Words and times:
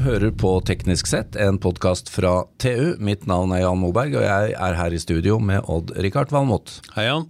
hører 0.00 0.32
på 0.32 0.54
Teknisk 0.64 1.08
sett, 1.10 1.36
en 1.36 1.58
podkast 1.60 2.08
fra 2.12 2.44
TU. 2.62 2.96
Mitt 3.02 3.26
navn 3.28 3.52
er 3.52 3.64
Jan 3.64 3.80
Moberg, 3.80 4.16
og 4.16 4.24
jeg 4.24 4.54
er 4.56 4.76
her 4.78 4.94
i 4.96 5.00
studio 5.00 5.36
med 5.42 5.66
Odd-Rikard 5.68 6.32
Valmot. 6.32 6.78
Hei, 6.94 7.04
Jan. 7.08 7.26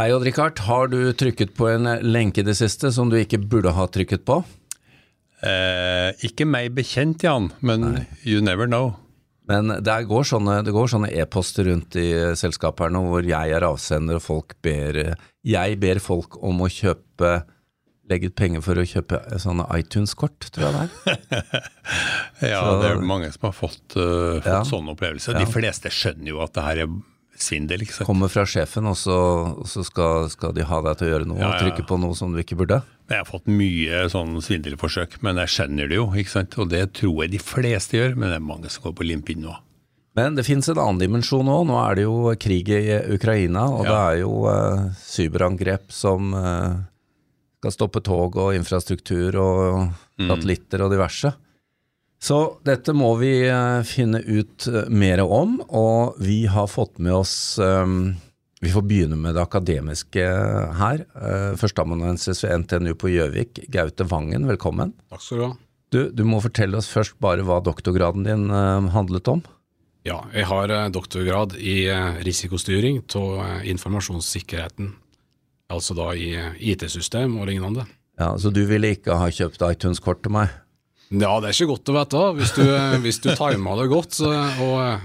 Hei, 0.00 0.08
Odd-Rikard. 0.12 0.60
Har 0.66 0.90
du 0.92 0.98
trykket 1.16 1.54
på 1.56 1.68
en 1.70 1.88
lenke 2.02 2.42
i 2.42 2.46
det 2.46 2.56
siste 2.58 2.90
som 2.94 3.10
du 3.12 3.18
ikke 3.20 3.40
burde 3.40 3.74
ha 3.76 3.86
trykket 3.92 4.26
på? 4.26 4.40
Eh, 5.46 6.10
ikke 6.26 6.48
meg 6.48 6.74
bekjent, 6.76 7.22
Jan, 7.22 7.50
men 7.60 7.86
Nei. 7.86 8.06
you 8.26 8.42
never 8.42 8.66
know. 8.66 8.96
Men 9.46 9.70
det 9.86 9.98
går 10.10 10.26
sånne, 10.26 10.58
det 10.66 10.74
går 10.74 10.90
sånne 10.90 11.12
e-poster 11.14 11.68
rundt 11.70 11.94
i 12.02 12.08
selskapet 12.34 12.88
her 12.88 12.96
nå 12.96 13.04
hvor 13.12 13.26
jeg 13.26 13.54
er 13.54 13.66
avsender 13.68 14.18
og 14.18 14.24
folk 14.24 14.56
ber 14.64 15.14
Jeg 15.46 15.78
ber 15.78 16.00
folk 16.02 16.40
om 16.42 16.64
å 16.66 16.72
kjøpe 16.72 17.36
legge 18.10 18.30
ut 18.30 18.36
penger 18.38 18.62
for 18.64 18.78
å 18.78 18.86
kjøpe 18.86 19.20
sånne 19.42 19.66
iTunes-kort, 19.78 20.48
tror 20.54 20.68
jeg 20.68 20.76
det 20.76 20.84
er. 20.86 21.68
ja, 22.52 22.62
så, 22.62 22.78
det 22.82 22.92
er 22.92 23.04
mange 23.06 23.30
som 23.34 23.48
har 23.48 23.56
fått, 23.56 23.84
uh, 23.98 24.38
fått 24.38 24.50
ja, 24.52 24.62
sånne 24.68 24.94
opplevelser. 24.94 25.38
De 25.40 25.48
fleste 25.50 25.92
skjønner 25.92 26.34
jo 26.34 26.42
at 26.44 26.54
det 26.56 26.66
her 26.66 26.82
er 26.86 26.96
svindel. 27.40 27.84
ikke 27.84 27.98
sant? 27.98 28.08
Kommer 28.08 28.32
fra 28.32 28.46
sjefen, 28.48 28.88
og 28.88 28.96
så, 28.98 29.16
og 29.58 29.68
så 29.70 29.84
skal, 29.86 30.30
skal, 30.32 30.54
de 30.56 30.66
ha 30.66 30.80
deg 30.86 30.98
til 31.00 31.08
å 31.08 31.12
gjøre 31.14 31.28
noe, 31.28 31.40
ja, 31.42 31.50
og 31.52 31.66
trykke 31.66 31.86
på 31.88 32.00
noe 32.00 32.16
som 32.18 32.32
du 32.34 32.40
ikke 32.42 32.58
burde. 32.58 32.80
Jeg 33.10 33.22
har 33.22 33.28
fått 33.28 33.46
mye 33.50 34.06
sånn 34.10 34.34
svindelforsøk, 34.42 35.20
men 35.26 35.38
jeg 35.44 35.54
skjønner 35.54 35.90
det 35.90 36.00
jo. 36.00 36.08
ikke 36.16 36.38
sant? 36.38 36.56
Og 36.62 36.70
det 36.72 36.88
tror 36.98 37.24
jeg 37.24 37.36
de 37.36 37.42
fleste 37.42 38.00
gjør, 38.00 38.18
men 38.18 38.32
det 38.32 38.40
er 38.40 38.50
mange 38.54 38.72
som 38.72 38.88
går 38.88 38.96
på 38.98 39.06
limpinn 39.06 39.44
nå. 39.46 39.54
Men 40.16 40.36
det 40.38 40.46
finnes 40.46 40.68
en 40.72 40.80
annen 40.80 41.02
dimensjon 41.02 41.48
òg. 41.52 41.66
Nå 41.68 41.76
er 41.76 41.98
det 41.98 42.06
jo 42.06 42.32
krig 42.40 42.70
i 42.72 42.82
Ukraina, 43.12 43.66
og 43.68 43.84
ja. 43.84 43.90
det 43.90 43.98
er 44.00 44.20
jo 44.22 44.30
uh, 44.48 44.86
cyberangrep 45.04 45.92
som 45.92 46.32
uh, 46.32 46.78
skal 47.60 47.74
stoppe 47.74 48.02
tog 48.04 48.36
og 48.38 48.54
infrastruktur 48.56 49.36
og 49.40 49.60
mm. 49.86 50.28
satellitter 50.28 50.84
og 50.84 50.92
diverse. 50.92 51.32
Så 52.22 52.38
dette 52.64 52.94
må 52.96 53.10
vi 53.20 53.32
uh, 53.48 53.82
finne 53.86 54.22
ut 54.24 54.68
uh, 54.72 54.86
mer 54.88 55.22
om, 55.24 55.58
og 55.68 56.16
vi 56.22 56.44
har 56.50 56.70
fått 56.70 56.96
med 57.02 57.12
oss 57.12 57.58
um, 57.60 58.14
Vi 58.64 58.72
får 58.72 58.86
begynne 58.88 59.18
med 59.20 59.36
det 59.36 59.42
akademiske 59.44 60.22
her. 60.78 61.02
Førsteamanuensis 61.60 62.40
ved 62.42 62.62
NTNU 62.62 62.94
på 62.96 63.10
Gjøvik, 63.12 63.60
Gaute 63.68 64.06
Vangen, 64.08 64.46
velkommen. 64.48 64.94
Takk 65.12 65.22
skal 65.22 65.38
du 65.38 65.44
ha. 65.44 65.50
Du, 65.92 65.98
du 66.08 66.22
må 66.24 66.40
fortelle 66.40 66.80
oss 66.80 66.88
først 66.88 67.18
bare 67.22 67.44
hva 67.46 67.60
doktorgraden 67.62 68.24
din 68.24 68.48
handlet 68.94 69.28
om. 69.28 69.44
Ja, 70.08 70.22
jeg 70.32 70.48
har 70.48 70.72
doktorgrad 70.88 71.52
i 71.60 71.84
risikostyring 72.24 73.02
av 73.20 73.68
informasjonssikkerheten 73.68 74.94
Altså 75.72 75.96
da 75.98 76.12
i 76.14 76.30
IT-system 76.72 77.38
og 77.40 77.48
lignende. 77.50 77.86
Ja, 78.16 78.36
Så 78.38 78.52
du 78.54 78.62
ville 78.68 78.94
ikke 78.96 79.16
ha 79.18 79.28
kjøpt 79.28 79.64
iTunes-kort 79.66 80.22
til 80.24 80.32
meg? 80.36 80.54
Ja, 81.10 81.36
det 81.38 81.50
er 81.50 81.54
ikke 81.54 81.74
godt 81.74 81.90
å 81.92 81.96
vite. 81.98 82.22
Hvis 82.38 82.54
du, 82.56 82.64
hvis 83.04 83.20
du 83.22 83.28
timer 83.36 83.82
det 83.82 83.90
godt 83.92 84.16
så, 84.16 84.30
og 84.64 84.78
eh, 84.82 85.04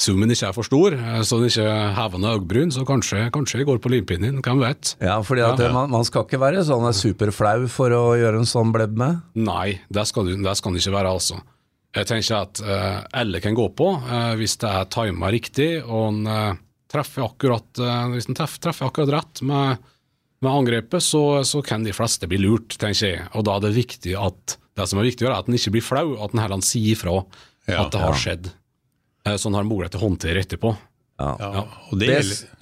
summen 0.00 0.32
ikke 0.34 0.48
er 0.48 0.56
for 0.56 0.66
stor, 0.66 0.96
eh, 0.96 1.20
så 1.26 1.38
den 1.38 1.52
ikke 1.52 1.68
hever 1.98 2.22
ned 2.22 2.40
øyebryn, 2.40 2.72
så 2.74 2.86
kanskje, 2.88 3.28
kanskje 3.34 3.60
jeg 3.60 3.68
går 3.68 3.82
på 3.84 3.92
limpinnen, 3.92 4.40
hvem 4.42 4.64
vet. 4.64 4.96
Ja, 5.04 5.20
fordi 5.22 5.44
at 5.46 5.62
ja. 5.62 5.70
Man, 5.74 5.92
man, 5.94 6.06
skal 6.08 6.26
ikke 6.26 6.40
være 6.42 6.64
sånn 6.66 6.88
superflau 6.96 7.68
for 7.70 7.94
å 7.94 8.02
gjøre 8.18 8.42
en 8.42 8.50
sånn 8.50 8.74
blebb 8.74 8.98
med? 8.98 9.22
Nei, 9.38 9.78
det 9.92 10.08
skal, 10.10 10.26
du, 10.26 10.38
det 10.42 10.56
skal 10.58 10.74
det 10.74 10.82
ikke 10.82 10.96
være, 10.96 11.14
altså. 11.20 11.42
Jeg 11.96 12.08
tenker 12.10 12.42
at 12.42 12.60
uh, 12.60 12.98
alle 13.16 13.40
kan 13.40 13.54
gå 13.56 13.64
på, 13.78 13.92
uh, 13.96 14.32
hvis 14.36 14.58
det 14.60 14.68
er 14.70 14.90
tima 14.92 15.30
riktig 15.32 15.70
og 15.86 16.02
en 16.10 16.26
uh, 16.28 16.58
treffer 16.88 17.26
akkurat, 17.26 17.80
hvis 18.14 18.28
den 18.30 18.36
treffer, 18.38 18.62
treffer 18.68 18.88
akkurat 18.88 19.12
rett 19.18 19.42
med 19.44 19.82
med 20.40 20.52
angrepet, 20.52 21.02
så, 21.02 21.44
så, 21.44 21.62
kan 21.62 21.84
de 21.84 21.92
fleste 21.94 22.28
bli 22.30 22.38
lurt, 22.38 22.76
tenker 22.78 23.06
jeg. 23.08 23.26
Og 23.34 23.46
da 23.46 23.56
er 23.58 23.66
det 23.66 23.74
viktig 23.78 24.14
at 24.18 24.58
det 24.78 24.86
som 24.86 25.00
er 25.00 25.08
viktig, 25.08 25.26
er 25.26 25.34
at 25.34 25.48
en 25.50 25.58
ikke 25.58 25.74
blir 25.74 25.84
flau, 25.84 26.12
at 26.22 26.34
en 26.34 26.42
heller 26.44 26.62
sier 26.66 26.94
ifra 26.94 27.16
ja, 27.66 27.80
at 27.82 27.90
det 27.94 28.02
har 28.02 28.14
ja. 28.14 28.20
skjedd. 28.22 28.52
Eh, 29.26 29.34
så 29.34 29.50
en 29.50 29.58
har 29.58 29.66
mulighet 29.66 29.96
til 29.96 30.02
å 30.02 30.06
håndtere 30.06 30.44
etterpå. 30.44 30.72
Ja. 31.18 31.32
ja. 31.42 31.64
Og 31.90 31.98
det, 31.98 32.12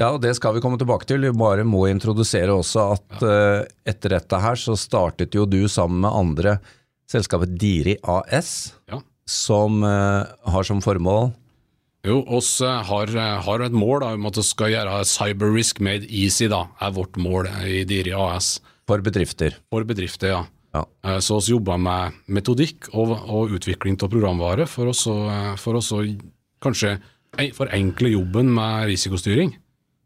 ja, 0.00 0.08
og 0.08 0.22
det 0.24 0.32
skal 0.38 0.56
vi 0.56 0.62
komme 0.64 0.80
tilbake 0.80 1.04
til. 1.08 1.26
Vi 1.28 1.36
bare 1.36 1.66
må 1.68 1.84
introdusere 1.90 2.56
også 2.56 2.86
at 2.94 3.18
uh, 3.20 3.66
etter 3.84 4.16
dette 4.16 4.40
her 4.40 4.56
så 4.56 4.78
startet 4.80 5.36
jo 5.36 5.44
du 5.44 5.66
sammen 5.68 6.00
med 6.06 6.16
andre 6.16 6.54
selskapet 7.12 7.52
Diri 7.60 7.98
AS, 8.00 8.72
som 9.28 9.84
uh, 9.84 10.24
har 10.48 10.64
som 10.66 10.80
formål 10.80 11.28
jo, 12.06 12.20
oss 12.38 12.60
eh, 12.64 12.82
har, 12.88 13.10
eh, 13.10 13.38
har, 13.42 13.62
et 13.64 13.74
mål 13.74 14.02
da, 14.02 14.12
om 14.16 14.28
at 14.28 14.38
vi 14.38 14.44
skal 14.46 14.72
gjøre 14.72 15.00
cyber 15.08 15.54
risk 15.54 15.80
made 15.84 16.06
easy, 16.06 16.48
da, 16.52 16.66
er 16.82 16.94
vårt 16.96 17.18
mål 17.20 17.50
i 17.66 17.82
Diri 17.88 18.14
AS. 18.16 18.56
For 18.86 19.02
bedrifter? 19.02 19.56
For 19.72 19.86
bedrifter, 19.88 20.30
ja. 20.30 20.42
ja. 20.76 20.84
Eh, 21.06 21.18
så 21.24 21.40
vi 21.40 21.54
jobber 21.56 21.80
med 21.82 22.20
metodikk 22.30 22.90
og, 22.92 23.16
og 23.26 23.56
utvikling 23.58 23.98
av 23.98 24.12
programvare 24.12 24.68
for 24.70 24.92
oss 24.92 25.06
å 25.10 26.02
kanskje 26.62 26.96
forenkle 27.56 28.14
jobben 28.14 28.54
med 28.54 28.86
risikostyring. 28.92 29.56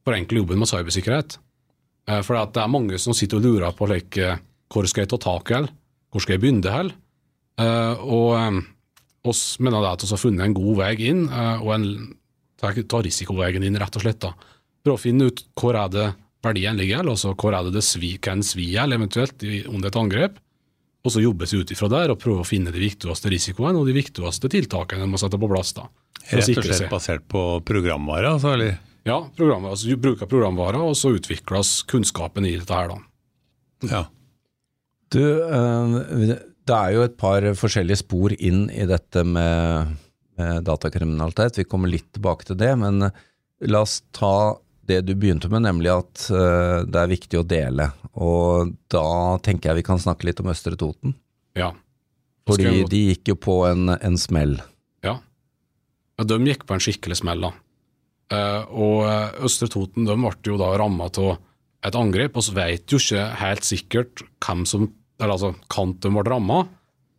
Forenkle 0.06 0.41
jobben 0.41 0.62
med 0.62 0.71
cybersikkerhet. 0.71 1.37
For 2.25 2.34
det 2.34 2.59
er 2.59 2.72
mange 2.72 2.99
som 2.99 3.15
sitter 3.15 3.38
og 3.38 3.44
lurer 3.44 3.75
på 3.77 3.87
like, 3.87 4.32
hvor 4.72 4.88
skal 4.88 5.05
jeg 5.05 5.11
ta 5.12 5.19
tak 5.21 5.53
i, 5.55 5.61
hvor 6.11 6.25
skal 6.25 6.34
jeg 6.34 6.43
begynne 6.43 6.72
hen? 6.75 6.88
Og 8.03 8.65
oss 9.28 9.58
mener 9.60 9.82
det 9.82 9.92
at 9.94 10.04
vi 10.04 10.10
har 10.14 10.20
funnet 10.20 10.47
en 10.47 10.56
god 10.56 10.76
vei 10.81 10.94
inn, 11.10 11.26
eh, 11.28 11.62
og 11.62 11.75
en, 11.76 11.86
ta 12.60 13.03
risikoveien 13.04 13.64
inn, 13.64 13.78
rett 13.81 13.97
og 13.97 14.04
slett. 14.04 14.20
da. 14.22 14.34
Prøve 14.84 14.97
å 14.97 15.03
finne 15.03 15.31
ut 15.31 15.42
hvor 15.58 15.76
er 15.76 15.88
det 15.92 16.06
verdien 16.44 16.78
ligger, 16.78 17.04
altså 17.04 17.34
hvor 17.36 17.56
er 17.56 17.66
det 17.66 17.75
det 17.76 17.84
svi, 17.84 18.14
kan 18.22 18.44
svi 18.44 18.72
eventuelt 18.81 19.42
under 19.69 19.91
et 19.91 20.00
angrep. 20.00 20.38
Og 21.00 21.14
så 21.14 21.22
jobbes 21.22 21.53
ut 21.56 21.70
ifra 21.72 21.88
der 21.88 22.12
og 22.12 22.20
prøve 22.20 22.42
å 22.42 22.48
finne 22.48 22.72
de 22.72 22.81
viktigste 22.82 23.31
risikoene 23.32 23.81
og 23.81 23.88
de 23.88 23.97
viktigste 23.97 24.50
tiltakene 24.53 25.06
man 25.06 25.14
må 25.14 25.20
sette 25.20 25.41
på 25.41 25.48
plass. 25.48 25.72
da. 25.76 25.88
Rett 26.28 26.50
og 26.52 26.64
slett 26.64 26.92
basert 26.92 27.25
på 27.28 27.44
programvare? 27.64 28.34
altså, 28.34 28.52
eller? 28.52 28.76
Ja, 29.08 29.22
programvare, 29.37 29.72
altså 29.72 29.97
bruker 29.97 30.28
programvare, 30.28 30.81
og 30.84 30.92
så 30.98 31.14
utvikles 31.16 31.81
kunnskapen 31.88 32.44
i 32.44 32.58
dette 32.58 32.76
her. 32.76 32.92
da. 32.92 33.88
Ja. 33.88 34.02
Du, 35.10 35.22
øh, 35.25 36.37
det 36.70 36.78
er 36.78 36.94
jo 36.94 37.04
et 37.04 37.19
par 37.19 37.44
forskjellige 37.58 38.04
spor 38.04 38.34
inn 38.38 38.69
i 38.70 38.86
dette 38.88 39.25
med, 39.26 39.94
med 40.38 40.64
datakriminalitet. 40.66 41.58
Vi 41.58 41.69
kommer 41.69 41.91
litt 41.91 42.12
tilbake 42.14 42.47
til 42.47 42.58
det, 42.60 42.70
men 42.78 43.08
la 43.66 43.82
oss 43.82 44.00
ta 44.14 44.56
det 44.91 45.00
du 45.06 45.14
begynte 45.14 45.50
med, 45.53 45.64
nemlig 45.66 45.91
at 45.92 46.26
uh, 46.32 46.82
det 46.86 46.98
er 46.98 47.10
viktig 47.12 47.41
å 47.41 47.47
dele. 47.47 47.91
Og 48.19 48.72
da 48.91 49.38
tenker 49.44 49.70
jeg 49.70 49.81
vi 49.81 49.86
kan 49.86 50.03
snakke 50.03 50.26
litt 50.28 50.42
om 50.42 50.50
Østre 50.53 50.78
Toten. 50.78 51.14
Ja. 51.58 51.72
Fordi 52.48 52.84
de 52.91 53.02
gikk 53.10 53.32
jo 53.32 53.37
på 53.38 53.60
en, 53.69 53.92
en 53.94 54.19
smell. 54.19 54.56
Ja. 55.06 55.19
ja. 56.19 56.26
De 56.26 56.41
gikk 56.48 56.66
på 56.66 56.76
en 56.76 56.82
skikkelig 56.82 57.20
smell, 57.22 57.47
da. 57.47 57.52
Uh, 58.31 58.62
og 58.78 58.98
eh, 59.10 59.38
Østre 59.48 59.66
Toten 59.66 60.04
de 60.06 60.14
ble 60.14 60.31
jo 60.47 60.58
da 60.58 60.69
ramma 60.78 61.08
av 61.10 61.32
et 61.82 61.97
angrep, 61.98 62.37
så 62.38 62.54
vet 62.54 62.92
jo 62.92 63.00
ikke 63.02 63.25
helt 63.41 63.66
sikkert 63.66 64.22
hvem 64.44 64.62
som 64.69 64.87
eller 65.20 65.36
altså 65.36 65.54
Kanten 65.70 66.16
ble 66.16 66.25
ramma, 66.26 66.64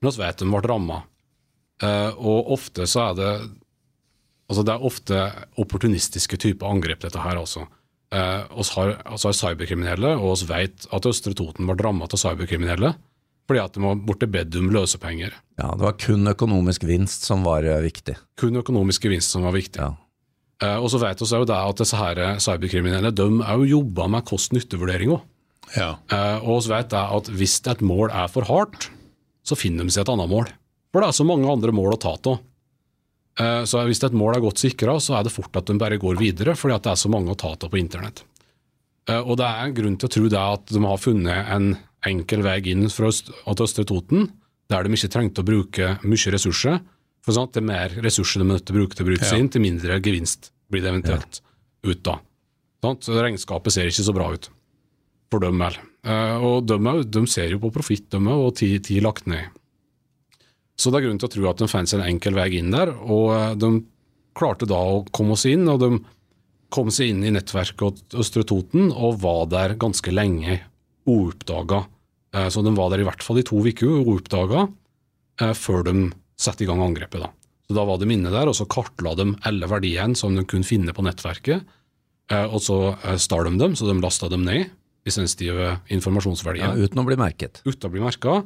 men 0.02 0.12
vi 0.12 0.24
vet 0.24 0.42
den 0.42 0.54
ble 0.54 0.62
ramma. 0.66 1.04
Uh, 1.82 2.12
og 2.18 2.54
ofte 2.58 2.86
så 2.90 3.10
er 3.10 3.18
det 3.18 3.34
Altså 4.52 4.66
det 4.68 4.74
er 4.74 4.84
ofte 4.84 5.20
opportunistiske 5.64 6.36
typer 6.44 6.68
angrep, 6.68 7.00
dette 7.06 7.22
her 7.24 7.38
altså. 7.40 7.62
Uh, 8.12 8.44
oss 8.60 8.74
har, 8.76 8.98
altså 9.08 9.30
har 9.30 9.38
cyberkriminelle, 9.38 10.10
og 10.20 10.42
vi 10.42 10.50
vet 10.50 10.90
at 10.92 11.08
Østre 11.08 11.32
Toten 11.40 11.70
ble 11.70 11.78
ramma 11.80 12.10
av 12.10 12.20
cyberkriminelle 12.20 12.92
fordi 13.48 13.62
at 13.64 13.76
de 13.76 13.82
var 13.84 14.02
borte 14.08 14.28
bedt 14.32 14.56
om 14.60 14.70
løsepenger. 14.72 15.34
Ja, 15.60 15.72
Det 15.76 15.84
var 15.84 15.96
kun 16.00 16.28
økonomisk 16.28 16.84
vinst 16.88 17.26
som 17.28 17.42
var 17.48 17.64
uh, 17.64 17.80
viktig. 17.84 18.18
Kun 18.40 18.60
økonomisk 18.60 19.08
vinst 19.12 19.32
som 19.32 19.48
var 19.48 19.56
viktig. 19.56 19.80
Ja. 19.80 19.96
Uh, 20.62 20.78
og 20.84 20.92
så 20.92 21.00
vet 21.02 21.24
vi 21.24 21.32
òg 21.40 21.52
at 21.56 21.82
disse 21.82 22.00
her 22.00 22.22
cyberkriminelle 22.44 23.12
de 23.16 23.28
òg 23.40 23.66
jobber 23.72 24.12
med 24.12 24.28
kost-nytte-vurdering 24.28 25.16
òg. 25.16 25.24
Ja. 25.76 25.96
Uh, 26.12 26.42
og 26.44 26.64
vi 26.66 26.74
vet 26.74 26.96
jeg 26.96 27.18
at 27.18 27.30
hvis 27.38 27.60
et 27.72 27.84
mål 27.86 28.10
er 28.10 28.32
for 28.32 28.48
hardt, 28.50 28.90
så 29.46 29.58
finner 29.58 29.88
de 29.88 29.94
seg 29.94 30.06
et 30.06 30.14
annet 30.14 30.32
mål. 30.32 30.50
For 30.92 31.04
det 31.04 31.12
er 31.12 31.18
så 31.18 31.28
mange 31.28 31.52
andre 31.52 31.74
mål 31.76 31.96
å 31.96 32.02
ta 32.02 32.16
av. 32.18 32.42
Uh, 33.40 33.64
så 33.70 33.86
hvis 33.88 34.04
et 34.04 34.18
mål 34.18 34.36
er 34.36 34.44
godt 34.44 34.62
sikra, 34.62 34.98
så 35.00 35.18
er 35.18 35.26
det 35.26 35.34
fort 35.34 35.56
at 35.58 35.70
de 35.70 35.78
bare 35.80 36.02
går 36.02 36.20
videre, 36.20 36.58
fordi 36.60 36.76
at 36.76 36.88
det 36.88 36.94
er 36.94 37.02
så 37.04 37.12
mange 37.14 37.32
å 37.32 37.40
ta 37.40 37.54
av 37.56 37.72
på 37.72 37.80
internett. 37.80 38.26
Uh, 39.10 39.22
og 39.22 39.38
det 39.40 39.48
er 39.48 39.64
en 39.66 39.78
grunn 39.78 39.98
til 39.98 40.10
å 40.10 40.16
tro 40.18 40.32
det 40.32 40.42
at 40.42 40.74
de 40.74 40.84
har 40.84 41.02
funnet 41.02 41.54
en 41.56 41.74
enkel 42.08 42.44
vei 42.46 42.60
inn 42.74 42.88
fra 42.92 43.12
Øst, 43.12 43.32
Østre 43.48 43.86
Toten, 43.88 44.32
der 44.72 44.86
de 44.86 44.98
ikke 44.98 45.12
trengte 45.14 45.44
å 45.44 45.48
bruke 45.48 45.96
mye 46.04 46.34
ressurser. 46.34 46.82
For 47.22 47.38
sant? 47.38 47.54
Det 47.54 47.62
er 47.62 47.70
mer 47.70 47.94
ressurser 48.02 48.42
de 48.42 48.56
å 48.58 48.60
bruke 48.74 48.98
til 48.98 49.06
å 49.06 49.10
bruke 49.12 49.28
sin, 49.28 49.50
til 49.52 49.62
mindre 49.62 50.00
gevinst 50.02 50.50
blir 50.72 50.82
det 50.82 50.90
eventuelt 50.90 51.42
ja. 51.42 51.92
ut 51.92 52.02
da. 52.08 52.16
Sant? 52.82 53.06
Så 53.06 53.18
regnskapet 53.20 53.76
ser 53.76 53.92
ikke 53.92 54.08
så 54.08 54.16
bra 54.16 54.32
ut 54.34 54.50
for 55.32 55.44
dem 55.44 55.62
vel. 55.62 55.78
Eh, 56.04 56.38
og 56.44 56.68
de, 56.68 56.78
de, 57.08 57.24
ser 57.30 57.54
jo 57.54 57.62
på 57.64 57.72
profitt, 57.74 58.10
de 58.12 58.20
òg, 58.22 58.48
og 58.50 58.56
tid, 58.60 58.82
tid 58.88 59.04
lagt 59.06 59.30
ned. 59.32 59.52
Så 60.80 60.90
det 60.90 61.02
er 61.02 61.08
grunn 61.08 61.22
til 61.22 61.30
å 61.30 61.34
tro 61.36 61.50
at 61.52 61.62
de 61.62 61.70
fant 61.72 61.96
en 61.96 62.06
enkel 62.06 62.36
vei 62.38 62.50
inn 62.60 62.74
der, 62.74 62.92
og 62.92 63.28
eh, 63.38 63.54
de 63.62 63.72
klarte 64.38 64.68
da 64.70 64.80
å 64.80 65.04
komme 65.14 65.38
oss 65.38 65.48
inn. 65.50 65.68
og 65.70 65.82
de 65.84 65.92
kom 66.72 66.88
seg 66.94 67.12
inn 67.12 67.26
i 67.28 67.34
nettverket 67.36 68.16
Østre 68.16 68.46
Toten 68.48 68.94
og 68.96 69.18
var 69.26 69.50
der 69.52 69.76
ganske 69.80 70.14
lenge 70.14 70.62
uoppdaga. 71.10 71.84
Eh, 72.36 72.48
så 72.54 72.64
de 72.64 72.74
var 72.78 72.94
der 72.94 73.04
i 73.04 73.08
hvert 73.10 73.26
fall 73.26 73.42
i 73.42 73.48
to 73.48 73.60
uker 73.60 74.02
uoppdaga 74.06 74.70
før 75.58 75.80
de 75.88 75.94
sette 76.38 76.62
i 76.62 76.68
gang 76.70 76.84
angrepet. 76.84 77.24
da. 77.24 77.32
Så 77.66 77.74
Da 77.74 77.86
var 77.88 77.98
de 77.98 78.10
inne 78.14 78.30
der, 78.30 78.50
og 78.52 78.54
så 78.54 78.68
kartla 78.70 79.16
de 79.16 79.32
alle 79.48 79.66
verdiene 79.66 80.14
som 80.20 80.36
de 80.36 80.44
kunne 80.46 80.68
finne 80.68 80.94
på 80.94 81.02
nettverket. 81.02 81.64
Eh, 82.32 82.48
og 82.48 82.62
så 82.64 82.78
eh, 83.00 83.18
stal 83.20 83.48
de 83.48 83.58
dem, 83.60 83.76
så 83.76 83.88
de 83.88 83.98
lasta 84.00 84.30
dem 84.32 84.46
ned 84.48 84.70
i 85.06 85.12
sensitive 85.14 85.80
informasjonsverdier 85.94 86.68
Ja, 86.68 86.74
uten 86.88 87.02
å 87.02 87.06
bli 87.08 87.18
merket. 87.18 87.62
uten 87.66 87.88
å 87.90 87.92
bli 87.94 88.04
merka. 88.04 88.42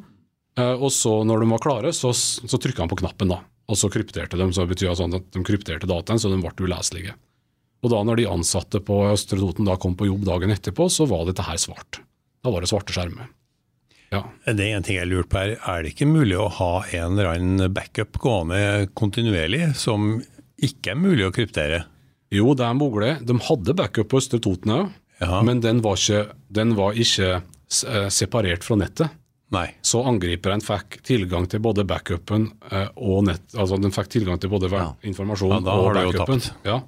Og 0.56 0.88
så, 0.96 1.18
når 1.28 1.42
de 1.44 1.50
var 1.52 1.60
klare, 1.66 1.92
så, 1.92 2.14
så 2.16 2.58
trykka 2.62 2.86
han 2.86 2.92
på 2.92 3.02
knappen, 3.02 3.28
da. 3.34 3.42
Og 3.68 3.76
så 3.76 3.90
krypterte 3.92 4.38
de, 4.40 4.46
så 4.56 4.64
det 4.64 4.72
betyr 4.76 4.94
sånn 4.96 5.18
at 5.18 5.26
de 5.36 5.42
krypterte 5.44 5.90
dataen, 5.90 6.22
så 6.22 6.30
de 6.32 6.38
ble 6.40 6.54
uleselige. 6.64 7.16
Og 7.84 7.92
da 7.92 8.00
når 8.08 8.22
de 8.22 8.28
ansatte 8.32 8.80
på 8.82 9.02
Østre 9.12 9.38
Toten 9.42 9.68
da 9.68 9.76
kom 9.82 9.98
på 10.00 10.08
jobb 10.08 10.24
dagen 10.30 10.54
etterpå, 10.56 10.88
så 10.90 11.06
var 11.10 11.26
dette 11.28 11.44
her 11.44 11.60
svart. 11.60 12.00
Da 12.46 12.54
var 12.54 12.64
det 12.64 12.70
svarte 12.72 12.96
skjermer. 12.96 13.28
Ja. 14.14 14.22
Det 14.48 14.64
er 14.64 14.78
en 14.78 14.86
ting 14.86 14.96
jeg 14.96 15.10
lurer 15.12 15.28
på 15.28 15.42
her. 15.42 15.56
Er 15.60 15.84
det 15.84 15.92
ikke 15.92 16.08
mulig 16.08 16.38
å 16.40 16.48
ha 16.62 16.72
en 16.96 17.18
eller 17.18 17.34
annen 17.34 17.74
backup 17.76 18.16
gående 18.24 18.88
kontinuerlig, 18.96 19.74
som 19.76 20.22
ikke 20.64 20.94
er 20.94 21.02
mulig 21.02 21.26
å 21.28 21.34
kryptere? 21.36 21.84
Jo, 22.34 22.54
det 22.58 22.64
er 22.66 22.78
mulig. 22.80 23.12
De 23.28 23.36
hadde 23.50 23.76
backup 23.78 24.08
på 24.14 24.22
Østre 24.22 24.40
Toten 24.46 24.72
òg, 24.78 24.94
Ja. 25.26 25.42
men 25.46 25.62
den 25.64 25.82
var 25.86 26.00
ikke, 26.00 26.36
den 26.54 26.74
var 26.78 26.98
ikke 26.98 27.30
eh, 27.36 28.10
separert 28.14 28.66
fra 28.68 28.78
nettet. 28.80 29.22
Nei. 29.54 29.68
Så 29.86 30.02
angriperen 30.06 30.64
fikk 30.64 31.00
tilgang 31.06 31.46
til 31.50 31.62
både 31.64 31.86
backupen 31.88 32.48
eh, 32.72 32.90
og 32.98 33.28
nett, 33.30 33.46
altså 33.54 33.78
den 33.82 33.94
fikk 33.94 34.10
tilgang 34.18 34.42
til 34.42 34.52
både 34.52 34.72
ja. 34.74 34.90
informasjon 35.06 35.54
Ja, 35.54 35.76
og 35.78 35.92
backupen. 35.96 36.42
Ja. 36.66 36.82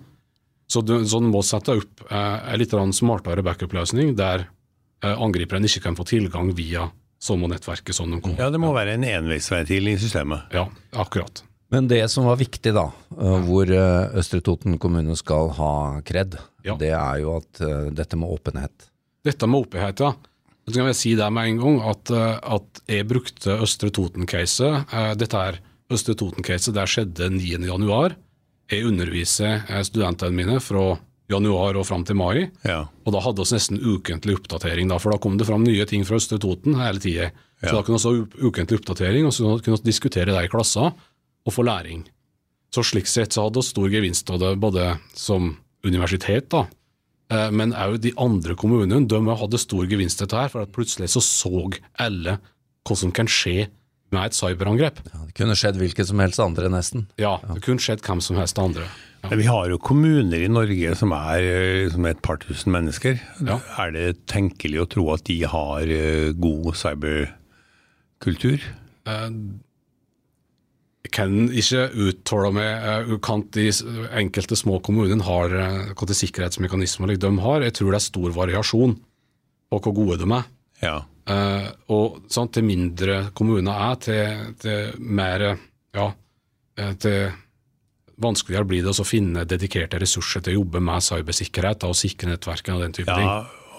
Så 0.68 0.82
du, 0.84 0.98
så 1.08 1.22
du 1.24 1.30
må 1.32 1.44
sette 1.48 1.78
opp 1.78 2.08
eh, 2.10 2.38
en 2.52 2.60
litt 2.60 2.74
smartere 2.98 3.46
backup-løsning, 3.46 4.16
der 4.18 4.48
eh, 4.48 5.14
angriperen 5.14 5.68
ikke 5.70 5.86
kan 5.86 6.00
få 6.00 6.08
tilgang 6.10 6.52
via 6.58 6.90
samme 7.22 7.50
nettverket 7.50 7.96
som 7.96 8.10
de 8.12 8.20
kom. 8.22 8.36
Ja, 8.38 8.50
det 8.54 8.62
må 8.62 8.74
være 8.76 8.98
en 8.98 9.06
enveisventil 9.06 9.94
i 9.94 9.98
systemet. 10.02 10.50
Ja, 10.54 10.68
akkurat. 10.98 11.44
Men 11.74 11.90
det 11.92 12.04
som 12.12 12.28
var 12.30 12.38
viktig 12.40 12.72
da, 12.72 12.86
uh, 13.18 13.40
hvor 13.44 13.68
Østre 13.68 14.40
Toten 14.40 14.78
kommune 14.80 15.18
skal 15.20 15.50
ha 15.58 15.72
kred, 16.08 16.38
Ja. 16.68 16.76
det 16.80 16.92
er 16.94 17.20
jo 17.24 17.38
at 17.40 17.62
uh, 17.64 17.88
dette 17.96 18.18
med 18.20 18.30
åpenhet. 18.36 18.90
Dette 19.28 19.48
med 19.50 19.66
åpenhet, 19.66 20.00
ja. 20.04 20.14
Så 20.68 20.74
kan 20.76 20.90
jeg 20.90 20.98
si 21.00 21.16
det 21.16 21.28
med 21.32 21.48
en 21.48 21.60
gang, 21.62 21.78
at, 21.88 22.10
eh, 22.12 22.40
at 22.44 22.82
jeg 22.92 23.06
brukte 23.08 23.54
Østre 23.64 23.88
Toten-caset. 23.96 24.90
Eh, 24.92 25.14
Dette 25.16 25.40
her 25.40 25.60
Østre 25.96 26.12
Toten-caset 26.20 26.74
der 26.76 26.90
skjedde 26.92 27.30
9. 27.32 27.64
januar. 27.70 28.18
Jeg 28.68 28.84
underviser 28.90 29.62
studentene 29.88 30.36
mine 30.36 30.58
fra 30.60 30.98
januar 31.32 31.80
og 31.80 31.86
fram 31.88 32.04
til 32.08 32.16
mai. 32.20 32.50
Ja. 32.68 32.82
Og 33.08 33.16
da 33.16 33.22
hadde 33.24 33.44
vi 33.48 33.56
nesten 33.56 33.80
ukentlig 33.80 34.36
oppdatering, 34.42 34.92
da, 34.92 34.98
for 35.00 35.16
da 35.16 35.22
kom 35.24 35.38
det 35.40 35.48
fram 35.48 35.64
nye 35.64 35.86
ting 35.88 36.04
fra 36.08 36.20
Østre 36.20 36.36
Toten 36.44 36.76
hele 36.76 37.00
tida. 37.00 37.30
Så 37.64 37.72
Ja. 37.72 37.72
da 37.80 37.84
kunne 37.88 38.00
vi 38.04 38.20
ha 38.44 38.50
ukentlig 38.52 38.80
oppdatering, 38.82 39.26
og 39.26 39.32
så 39.34 39.56
kunne 39.64 39.78
vi 39.80 39.88
diskutere 39.88 40.26
det 40.36 40.44
i 40.46 40.52
klasser 40.52 40.92
og 40.92 41.54
få 41.56 41.64
læring. 41.64 42.04
Så 42.76 42.84
slik 42.84 43.08
sett 43.08 43.32
så 43.32 43.48
hadde 43.48 43.56
vi 43.64 43.72
stor 43.72 43.88
gevinst 43.90 44.30
av 44.30 44.40
det, 44.44 44.60
både 44.60 45.00
som 45.16 45.56
universitet, 45.88 46.50
da, 46.54 46.66
eh, 47.32 47.50
men 47.52 47.74
òg 47.78 48.00
de 48.04 48.14
andre 48.18 48.56
kommunene. 48.60 49.08
De 49.08 49.22
hadde 49.42 49.62
stor 49.62 49.88
gevinst 49.90 50.22
av 50.22 50.28
dette 50.28 50.44
her, 50.44 50.54
for 50.54 50.68
at 50.68 50.76
plutselig 50.76 51.12
så 51.16 51.24
så 51.24 51.66
alle 52.00 52.40
hva 52.88 52.96
som 52.96 53.12
kan 53.12 53.28
skje 53.28 53.68
med 54.16 54.30
et 54.30 54.38
cyberangrep. 54.38 55.02
Ja, 55.12 55.26
det 55.28 55.36
kunne 55.36 55.56
skjedd 55.60 55.80
hvilket 55.82 56.08
som 56.08 56.22
helst 56.24 56.40
andre, 56.40 56.70
nesten. 56.72 57.08
Ja, 57.20 57.38
det 57.44 57.60
kunne 57.66 57.84
skjedd 57.84 58.04
hvem 58.06 58.22
som 58.24 58.40
helst 58.40 58.60
andre. 58.62 58.88
Ja. 59.26 59.36
Vi 59.36 59.48
har 59.50 59.68
jo 59.68 59.80
kommuner 59.82 60.40
i 60.40 60.48
Norge 60.52 60.94
som 60.96 61.12
er 61.16 61.42
liksom 61.88 62.06
et 62.08 62.22
par 62.24 62.40
tusen 62.40 62.72
mennesker. 62.72 63.20
Ja. 63.44 63.60
Er 63.82 63.92
det 63.96 64.26
tenkelig 64.32 64.84
å 64.84 64.90
tro 64.94 65.10
at 65.16 65.26
de 65.28 65.42
har 65.50 65.92
eh, 65.92 66.32
god 66.38 66.72
cyberkultur? 66.80 68.64
Kan 71.18 71.48
ikke 71.50 71.88
uttale 72.08 72.54
meg 72.54 73.10
uh, 73.10 73.38
de 73.56 73.68
enkelte 74.22 74.58
små 74.60 74.78
kommunene 74.86 75.26
har 75.26 75.50
hvilke 75.50 75.98
hva 75.98 76.10
til 76.12 76.22
sikkerhetsmekanismer 76.22 77.16
de 77.18 77.32
har. 77.42 77.66
Jeg 77.66 77.78
tror 77.80 77.92
det 77.92 78.02
er 78.02 78.08
stor 78.08 78.36
variasjon 78.36 78.98
på 79.68 79.80
hvor 79.82 79.96
gode 79.98 80.20
de 80.22 80.30
er. 80.30 80.50
Ja. 80.84 80.98
Uh, 81.28 81.68
og 81.92 82.22
sånn, 82.32 82.52
til 82.56 82.64
mindre 82.68 83.18
kommuner 83.36 83.82
er, 83.90 83.98
til, 84.00 84.54
til 84.62 84.94
mer 85.04 85.44
ja, 85.98 86.08
eh, 86.80 86.94
til 87.02 87.34
vanskeligere 88.22 88.68
blir 88.70 88.86
det 88.86 88.94
å 88.96 89.06
finne 89.06 89.46
dedikerte 89.50 90.00
ressurser 90.02 90.44
til 90.46 90.56
å 90.56 90.62
jobbe 90.62 90.82
med 90.84 91.06
cybersikkerhet 91.06 91.86
og 91.88 91.98
sikre 91.98 92.32
nettverkene 92.32 92.78
og 92.78 92.86
den 92.86 92.96
type 92.98 93.14
ting. 93.14 93.30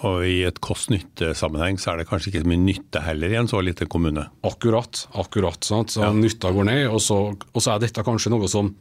Ja. 0.01 0.09
Og 0.09 0.23
i 0.25 0.43
et 0.47 0.59
kost-nytte-sammenheng 0.63 1.79
så 1.79 1.91
er 1.93 1.97
det 2.01 2.07
kanskje 2.09 2.31
ikke 2.31 2.43
så 2.43 2.49
mye 2.51 2.61
nytte 2.63 3.01
heller 3.03 3.29
i 3.33 3.35
en 3.39 3.47
så 3.51 3.59
liten 3.63 3.87
kommune. 3.91 4.27
Akkurat. 4.47 5.07
akkurat 5.13 5.63
sant? 5.67 5.91
Så 5.91 6.13
Nytta 6.15 6.51
går 6.55 6.65
ned, 6.69 6.85
og 6.89 7.01
så, 7.03 7.17
og 7.53 7.61
så 7.61 7.75
er 7.75 7.79
dette 7.83 8.03
kanskje 8.03 8.31
noe 8.31 8.47
som 8.47 8.75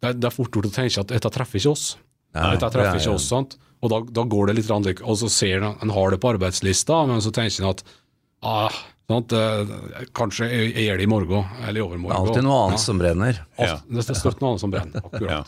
Det 0.00 0.08
er, 0.08 0.14
det 0.16 0.24
er 0.30 0.32
fort 0.32 0.50
gjort 0.54 0.64
å 0.70 0.72
tenke 0.72 1.00
at 1.02 1.08
dette 1.12 1.28
treffer 1.30 1.58
ikke 1.60 1.72
oss. 1.74 1.96
Nei, 2.32 2.52
dette 2.54 2.64
det 2.70 2.72
treffer 2.72 2.96
er- 2.96 3.00
ikke 3.02 3.14
oss, 3.18 3.26
sant? 3.28 3.58
Og 3.82 3.90
da, 3.90 3.98
da 4.00 4.22
går 4.24 4.46
det 4.48 4.54
litt 4.56 4.70
randlik. 4.70 5.00
og 5.04 5.16
så 5.20 5.28
ser 5.28 5.60
en, 5.60 5.74
en 5.82 5.90
har 5.90 6.10
det 6.10 6.20
på 6.20 6.30
arbeidslista, 6.32 7.06
men 7.08 7.20
så 7.20 7.30
tenker 7.32 7.64
en 7.64 7.70
at 7.70 7.82
ah, 8.42 8.78
sant? 9.10 9.32
eh, 9.32 10.06
kanskje 10.16 10.48
jeg, 10.48 10.72
jeg 10.74 10.86
gjør 10.88 10.96
det 10.96 11.04
i 11.04 11.10
morgen 11.12 11.44
eller 11.66 11.70
i 11.70 11.74
Det 11.82 11.84
overmorgen. 11.84 12.16
er 12.16 12.30
alltid 12.30 12.44
noe 12.46 12.58
annet 12.64 12.78
Ja. 12.78 12.84
som 12.86 12.98
brenner. 13.02 13.40
Alt, 13.58 13.84
det 13.90 14.04
er 14.08 14.14
støtt 14.22 14.40
noe 14.40 14.50
annet 14.54 14.60
som 14.64 14.70
brenner. 14.72 15.04
Akkurat. 15.04 15.30
Ja. 15.30 15.42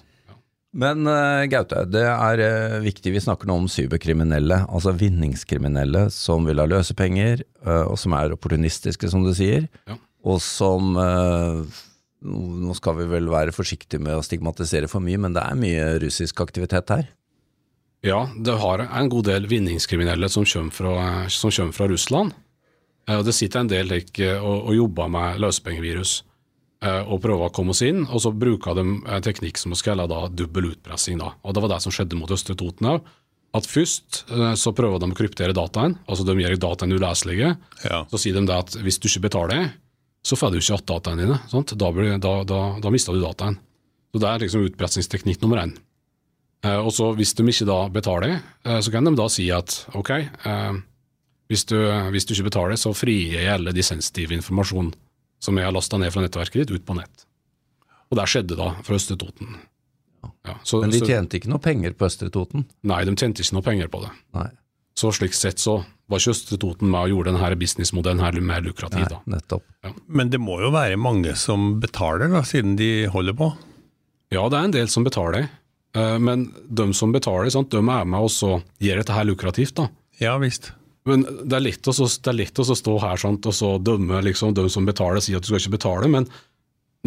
Men 0.73 1.05
eh, 1.07 1.45
Gaute, 1.53 1.83
det 1.93 2.03
er 2.09 2.41
eh, 2.41 2.79
viktig, 2.81 3.13
vi 3.13 3.21
snakker 3.21 3.49
nå 3.51 3.59
om 3.61 3.69
cyberkriminelle, 3.69 4.63
altså 4.73 4.95
vinningskriminelle 4.97 6.07
som 6.15 6.47
vil 6.49 6.63
ha 6.63 6.65
løsepenger, 6.71 7.43
uh, 7.67 7.85
og 7.93 7.99
som 8.01 8.15
er 8.17 8.33
opportunistiske, 8.33 9.11
som 9.13 9.25
du 9.27 9.35
sier, 9.37 9.69
Ja. 9.91 9.99
og 10.25 10.41
som 10.45 10.97
eh, 10.97 11.81
Nå 12.23 12.71
skal 12.79 12.95
vi 13.01 13.05
vel 13.11 13.27
være 13.27 13.51
forsiktige 13.51 13.99
med 13.99 14.15
å 14.15 14.23
stigmatisere 14.23 14.87
for 14.87 15.03
mye, 15.03 15.19
men 15.19 15.33
det 15.35 15.43
er 15.43 15.57
mye 15.59 15.87
russisk 16.05 16.39
aktivitet 16.45 16.93
her. 16.95 17.09
Ja, 18.07 18.29
det 18.39 18.55
har 18.63 18.79
en 18.87 19.09
god 19.11 19.27
del 19.27 19.49
vinningskriminelle 19.51 20.29
som 20.31 20.47
kommer 20.47 20.71
fra, 20.77 20.93
som 21.27 21.51
kommer 21.51 21.75
fra 21.75 21.89
Russland. 21.91 22.31
Eh, 23.09 23.19
Og 23.19 23.25
det 23.27 23.35
sitter 23.35 23.61
en 23.65 23.69
del 23.73 23.91
like, 23.91 24.29
og, 24.39 24.69
og 24.71 24.77
jobber 24.79 25.11
med 25.11 25.43
løsepengevirus 25.43 26.23
eh, 26.23 26.32
og 26.83 27.21
prøver 27.23 27.47
å 27.47 27.53
komme 27.55 27.71
oss 27.71 27.85
inn. 27.87 28.01
Og 28.11 28.19
så 28.25 28.33
bruker 28.35 28.75
de 28.75 28.83
en 28.83 29.23
teknikk 29.23 29.61
som 29.61 29.71
vi 29.71 29.79
kaller 29.87 30.09
da 30.11 30.25
dobbel 30.27 30.73
utpressing. 30.73 31.21
Da. 31.21 31.29
Og 31.47 31.55
Det 31.55 31.63
var 31.63 31.71
det 31.71 31.83
som 31.85 31.95
skjedde 31.95 32.19
mot 32.19 32.33
Østre 32.35 32.57
Toten 32.59 32.89
òg. 32.91 33.05
At 33.53 33.69
først 33.69 34.23
eh, 34.33 34.55
så 34.57 34.73
prøver 34.73 35.03
de 35.03 35.11
å 35.13 35.17
kryptere 35.17 35.57
dataen, 35.57 35.99
altså 36.09 36.25
de 36.25 36.37
gjør 36.41 36.57
dataen 36.61 36.95
uleselige. 36.97 37.53
Ja. 37.85 38.03
Så 38.09 38.21
sier 38.23 38.39
de 38.39 38.47
det 38.49 38.57
at 38.57 38.77
hvis 38.81 38.99
du 38.99 39.11
ikke 39.11 39.27
betaler, 39.29 39.67
så 40.25 40.39
får 40.39 40.55
du 40.55 40.61
ikke 40.61 40.71
igjen 40.71 40.87
dataene 40.89 41.27
dine. 41.27 41.39
Sant? 41.51 41.75
Da, 41.79 41.91
blir, 41.93 42.17
da, 42.23 42.35
da, 42.49 42.61
da 42.81 42.93
mister 42.95 43.17
du 43.17 43.21
dataen. 43.21 43.59
Så 44.13 44.21
Det 44.23 44.29
er 44.29 44.45
liksom 44.45 44.65
utpressingsteknikk 44.69 45.45
nummer 45.45 45.63
én. 45.65 45.77
Eh, 46.65 46.79
og 46.79 46.93
så 46.97 47.13
Hvis 47.19 47.35
de 47.37 47.45
ikke 47.45 47.69
da 47.69 47.79
betaler, 47.93 48.41
eh, 48.65 48.81
så 48.81 48.93
kan 48.93 49.05
de 49.05 49.15
da 49.19 49.29
si 49.29 49.51
at 49.51 49.87
ok, 49.93 50.11
eh, 50.17 50.73
hvis, 51.53 51.65
du, 51.69 51.77
hvis 52.15 52.25
du 52.25 52.35
ikke 52.35 52.49
betaler, 52.49 52.81
så 52.81 52.95
frigir 52.97 53.37
jeg 53.37 53.53
alle 53.53 53.73
de 53.77 53.85
sensitive 53.85 54.33
informasjon 54.33 54.95
som 55.43 55.59
jeg 55.59 55.67
har 55.67 55.75
lasta 55.75 55.99
ned 56.01 56.13
fra 56.15 56.23
nettverket 56.25 56.63
ditt, 56.63 56.71
ut 56.79 56.87
på 56.87 56.97
nett. 56.97 57.27
Og 58.13 58.19
der 58.21 58.29
skjedde 58.31 58.57
da 58.59 58.73
fra 58.85 58.97
Østre 58.99 59.17
Toten. 59.19 59.57
Ja, 60.47 60.57
så, 60.67 60.81
Men 60.83 60.93
de 60.95 61.01
tjente 61.03 61.39
ikke 61.39 61.51
noe 61.51 61.63
penger 61.63 61.95
på 61.99 62.07
Østre 62.07 62.29
Toten. 62.31 62.67
nei, 62.87 63.01
de 63.07 63.15
tjente 63.19 63.43
ikke 63.43 63.57
noe 63.57 63.67
penger 63.67 63.89
på 63.91 64.03
det. 64.05 64.11
Nei, 64.37 64.51
Så 64.95 65.11
slik 65.17 65.33
sett 65.35 65.59
så 65.63 65.79
var 66.11 66.21
ikke 66.21 66.35
Østre 66.35 66.59
Toten 66.61 66.91
med 66.93 67.01
og 67.01 67.13
gjorde 67.15 67.33
denne 67.33 67.57
businessmodellen 67.59 68.21
her 68.23 68.39
mer 68.41 68.61
lukrativ. 68.63 69.09
da. 69.09 69.21
nettopp. 69.27 69.65
Men 70.07 70.31
det 70.31 70.39
må 70.41 70.61
jo 70.61 70.71
være 70.71 70.97
mange 71.01 71.35
som 71.37 71.81
betaler, 71.81 72.29
da, 72.31 72.43
siden 72.43 72.77
de 72.77 73.07
holder 73.07 73.33
på? 73.39 73.53
Ja, 74.31 74.49
det 74.49 74.59
er 74.59 74.65
en 74.69 74.77
del 74.77 74.89
som 74.89 75.05
betaler, 75.05 75.49
eh, 75.95 76.19
men 76.19 76.53
de 76.69 76.93
som 76.95 77.13
betaler, 77.13 77.51
sant, 77.51 77.71
de 77.71 77.79
er 77.81 78.05
med 78.05 78.21
og 78.21 78.31
så 78.31 78.63
gjør 78.81 79.03
dette 79.03 79.13
her 79.17 79.25
lukrativt. 79.25 79.75
da. 79.75 79.89
Ja 80.21 80.37
visst. 80.39 80.73
Men 81.09 81.25
det 81.27 81.57
er 81.59 81.65
lett 81.65 81.89
å, 81.91 81.93
det 81.95 82.31
er 82.31 82.39
lett 82.39 82.61
å 82.63 82.67
stå 82.69 82.97
her 83.03 83.19
sant, 83.19 83.47
og 83.51 83.57
så 83.57 83.75
dømme 83.83 84.21
liksom, 84.23 84.55
dem 84.55 84.69
som 84.71 84.87
betaler, 84.87 85.23
si 85.25 85.35
at 85.35 85.43
du 85.43 85.51
skal 85.51 85.63
ikke 85.63 85.77
betale, 85.77 86.11
men 86.11 86.29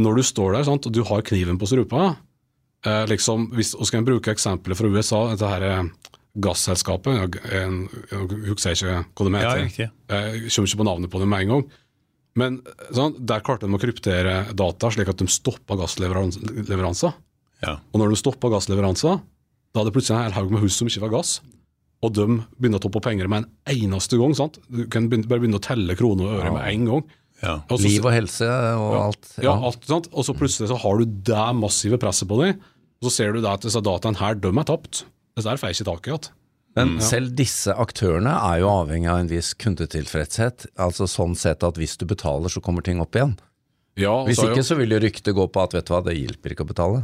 når 0.01 0.19
du 0.19 0.25
står 0.27 0.57
der 0.57 0.65
sant, 0.67 0.87
og 0.87 0.95
du 0.95 1.03
har 1.07 1.23
kniven 1.23 1.59
på 1.59 1.69
strupa 1.69 2.09
eh, 2.83 3.05
liksom, 3.07 3.47
hvis, 3.55 3.71
og 3.77 3.87
skal 3.87 4.01
jeg 4.01 4.09
bruke 4.09 4.33
eksempler 4.35 4.75
fra 4.75 4.91
USA, 4.91 5.21
dette 5.31 5.51
her 5.53 5.67
eh, 5.69 6.11
gasselskapet, 6.43 7.21
jeg, 7.21 7.39
jeg, 7.47 8.03
jeg 8.11 8.41
husker 8.49 8.75
ikke 8.75 8.97
hva 8.99 9.29
det 9.29 9.43
heter, 9.45 9.63
Ja, 10.11 10.21
jeg 10.27 10.51
kommer 10.51 10.71
ikke 10.71 10.81
på 10.81 10.89
navnet 10.89 11.13
på 11.13 11.23
det 11.23 11.29
med 11.31 11.45
en 11.45 11.53
gang, 11.53 11.65
men 12.35 12.59
sånn, 12.91 13.15
der 13.23 13.43
klarte 13.47 13.69
de 13.69 13.77
å 13.77 13.79
kryptere 13.79 14.41
data 14.59 14.91
slik 14.91 15.07
at 15.07 15.21
de 15.23 15.29
stoppa 15.31 15.77
gassleveranser. 15.79 17.15
Ja. 17.63 17.77
Og 17.93 18.01
når 18.01 18.11
de 18.11 18.19
stoppa 18.19 18.51
gassleveranser, 18.51 19.21
da 19.71 19.79
hadde 19.79 19.93
plutselig 19.95 20.17
en 20.17 20.25
hel 20.27 20.35
haug 20.35 20.51
med 20.51 20.65
hus 20.65 20.75
som 20.75 20.91
ikke 20.91 21.05
var 21.05 21.13
gass. 21.15 21.37
Og 22.03 22.13
de 22.13 22.25
begynner 22.59 22.77
å 22.79 22.83
toppe 22.83 23.01
penger 23.01 23.27
med 23.31 23.45
en 23.45 23.49
eneste 23.75 24.17
gang. 24.19 24.33
sant? 24.35 24.59
Du 24.69 24.85
kan 24.91 25.07
begynne, 25.09 25.27
bare 25.27 25.39
begynne 25.39 25.57
å 25.59 25.63
telle 25.63 25.95
kroner 25.95 26.25
og 26.27 26.39
øre 26.41 26.51
med 26.53 26.67
en 26.73 26.85
gang. 26.85 27.03
ja. 27.41 27.55
Også, 27.69 27.83
Liv 27.87 28.05
og 28.05 28.13
helse 28.13 28.45
og 28.45 28.93
alt. 28.99 29.29
ja, 29.41 29.53
alt 29.55 29.83
sant? 29.85 30.09
Og 30.13 30.25
så 30.27 30.33
plutselig 30.37 30.69
så 30.69 30.77
har 30.79 30.97
du 30.99 31.05
det 31.05 31.45
massive 31.55 31.97
presset 32.01 32.27
på 32.27 32.37
deg, 32.43 32.55
og 33.01 33.09
så 33.09 33.11
ser 33.11 33.33
du 33.33 33.41
det 33.41 33.49
at 33.51 33.61
disse 33.61 33.81
dataene 33.81 34.17
her, 34.17 34.35
de 34.35 34.47
er 34.49 34.63
tapt. 34.67 35.05
Dette 35.35 35.47
er 35.51 35.57
får 35.57 35.71
jeg 35.71 35.79
ikke 35.81 35.91
tak 35.93 36.07
i 36.07 36.11
igjen. 36.11 36.29
Men 36.75 36.97
selv 36.99 37.31
disse 37.39 37.71
aktørene 37.71 38.33
er 38.35 38.59
jo 38.59 38.67
avhengig 38.67 39.07
av 39.07 39.19
en 39.23 39.27
viss 39.31 39.53
kundetilfredshet. 39.53 40.65
Altså 40.77 41.07
sånn 41.07 41.35
sett 41.39 41.63
at 41.63 41.77
hvis 41.79 41.95
du 41.97 42.05
betaler, 42.05 42.51
så 42.51 42.59
kommer 42.63 42.83
ting 42.83 42.99
opp 42.99 43.15
igjen. 43.15 43.37
Ja, 43.95 44.25
Hvis 44.27 44.35
så 44.41 44.49
ikke 44.49 44.59
jo- 44.59 44.67
så 44.67 44.75
vil 44.77 44.89
jo 44.91 44.99
ryktet 44.99 45.35
gå 45.35 45.45
på 45.51 45.63
at 45.63 45.71
vet 45.71 45.85
du 45.87 45.93
hva, 45.93 46.03
det 46.03 46.17
hjelper 46.19 46.51
ikke 46.51 46.65
å 46.65 46.71
betale. 46.73 47.03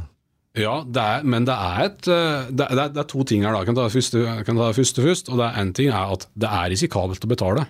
Ja, 0.60 0.82
det 0.84 1.00
er, 1.00 1.22
men 1.24 1.46
det 1.48 1.54
er, 1.56 1.78
et, 1.86 2.08
eh, 2.12 2.50
det, 2.52 2.66
er, 2.68 2.90
det 2.92 3.00
er 3.00 3.08
to 3.08 3.24
ting 3.28 3.46
her. 3.46 3.54
da. 3.56 3.62
Jeg 3.62 3.70
kan 3.70 3.78
ta 3.78 3.86
det 3.88 3.96
første, 3.96 4.24
kan 4.48 4.58
først. 5.06 5.30
og 5.32 5.40
det 5.40 5.46
er 5.48 5.60
En 5.62 5.72
ting 5.78 5.88
er 5.92 6.12
at 6.18 6.26
det 6.36 6.50
er 6.50 6.72
risikabelt 6.74 7.24
å 7.24 7.30
betale. 7.32 7.68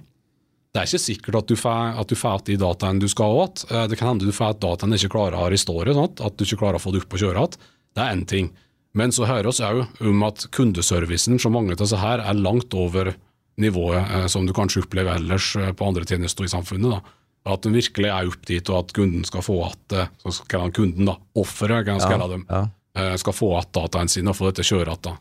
Det 0.71 0.79
er 0.81 0.87
ikke 0.87 1.03
sikkert 1.03 1.35
at 1.41 1.51
du 1.51 1.55
får 1.59 1.99
de 2.47 2.55
dataene 2.57 3.03
du 3.03 3.07
skal 3.11 3.29
ha 3.29 3.45
igjen. 3.45 3.65
Eh, 3.69 3.87
Det 3.91 3.99
kan 3.99 4.13
hende 4.13 4.25
du 4.25 4.33
får 4.33 4.55
at 4.55 4.63
dataene 4.63 4.97
ikke 4.97 5.13
klarer 5.13 5.37
å 5.37 5.51
restore, 5.53 5.93
sånn 5.93 6.25
at 6.25 6.37
du 6.37 6.45
ikke 6.45 6.61
klarer 6.63 6.79
å 6.79 6.81
få 6.81 6.93
det 6.95 7.03
opp 7.03 7.13
og 7.13 7.21
kjøre 7.21 7.43
igjen. 7.45 7.57
Det 7.93 8.01
er 8.01 8.15
én 8.15 8.25
ting. 8.25 8.51
Men 8.97 9.11
så 9.11 9.27
hører 9.29 9.51
vi 9.51 9.63
òg 9.63 10.01
om 10.09 10.23
at 10.23 10.47
kundeservicen 10.51 11.39
som 11.39 11.53
mange 11.53 11.71
av 11.77 11.77
disse 11.83 11.99
her 12.01 12.19
er 12.19 12.33
langt 12.33 12.73
over 12.73 13.13
nivået 13.61 14.09
eh, 14.09 14.25
som 14.27 14.47
du 14.47 14.53
kanskje 14.57 14.81
opplever 14.87 15.21
ellers 15.21 15.53
på 15.53 15.85
andre 15.85 16.03
tjenester 16.07 16.49
i 16.49 16.49
samfunnet. 16.49 16.97
da. 16.97 17.01
At 17.45 17.61
den 17.65 17.73
virkelig 17.73 18.05
er 18.05 18.27
opp 18.29 18.45
dit, 18.45 18.69
og 18.69 18.83
at 18.85 18.93
kunden 18.93 19.23
skal 19.25 19.41
få 19.41 19.55
at 19.65 19.95
så 20.21 20.31
skal 20.43 20.61
han 20.67 20.71
kunden 20.71 21.05
da, 21.09 21.15
offeret 21.35 21.85
kan 21.87 21.97
jeg 21.99 22.09
kalle 22.11 22.27
dem, 22.29 22.45
Ja. 22.49 22.67
eh, 22.95 23.15
skal 23.17 23.33
få 23.33 23.49
igjen 23.57 23.71
dataene 23.73 24.09
sine 24.09 24.29
og 24.29 24.35
få 24.37 24.51
dette 24.51 24.61
kjøret. 24.67 25.01
da. 25.01 25.15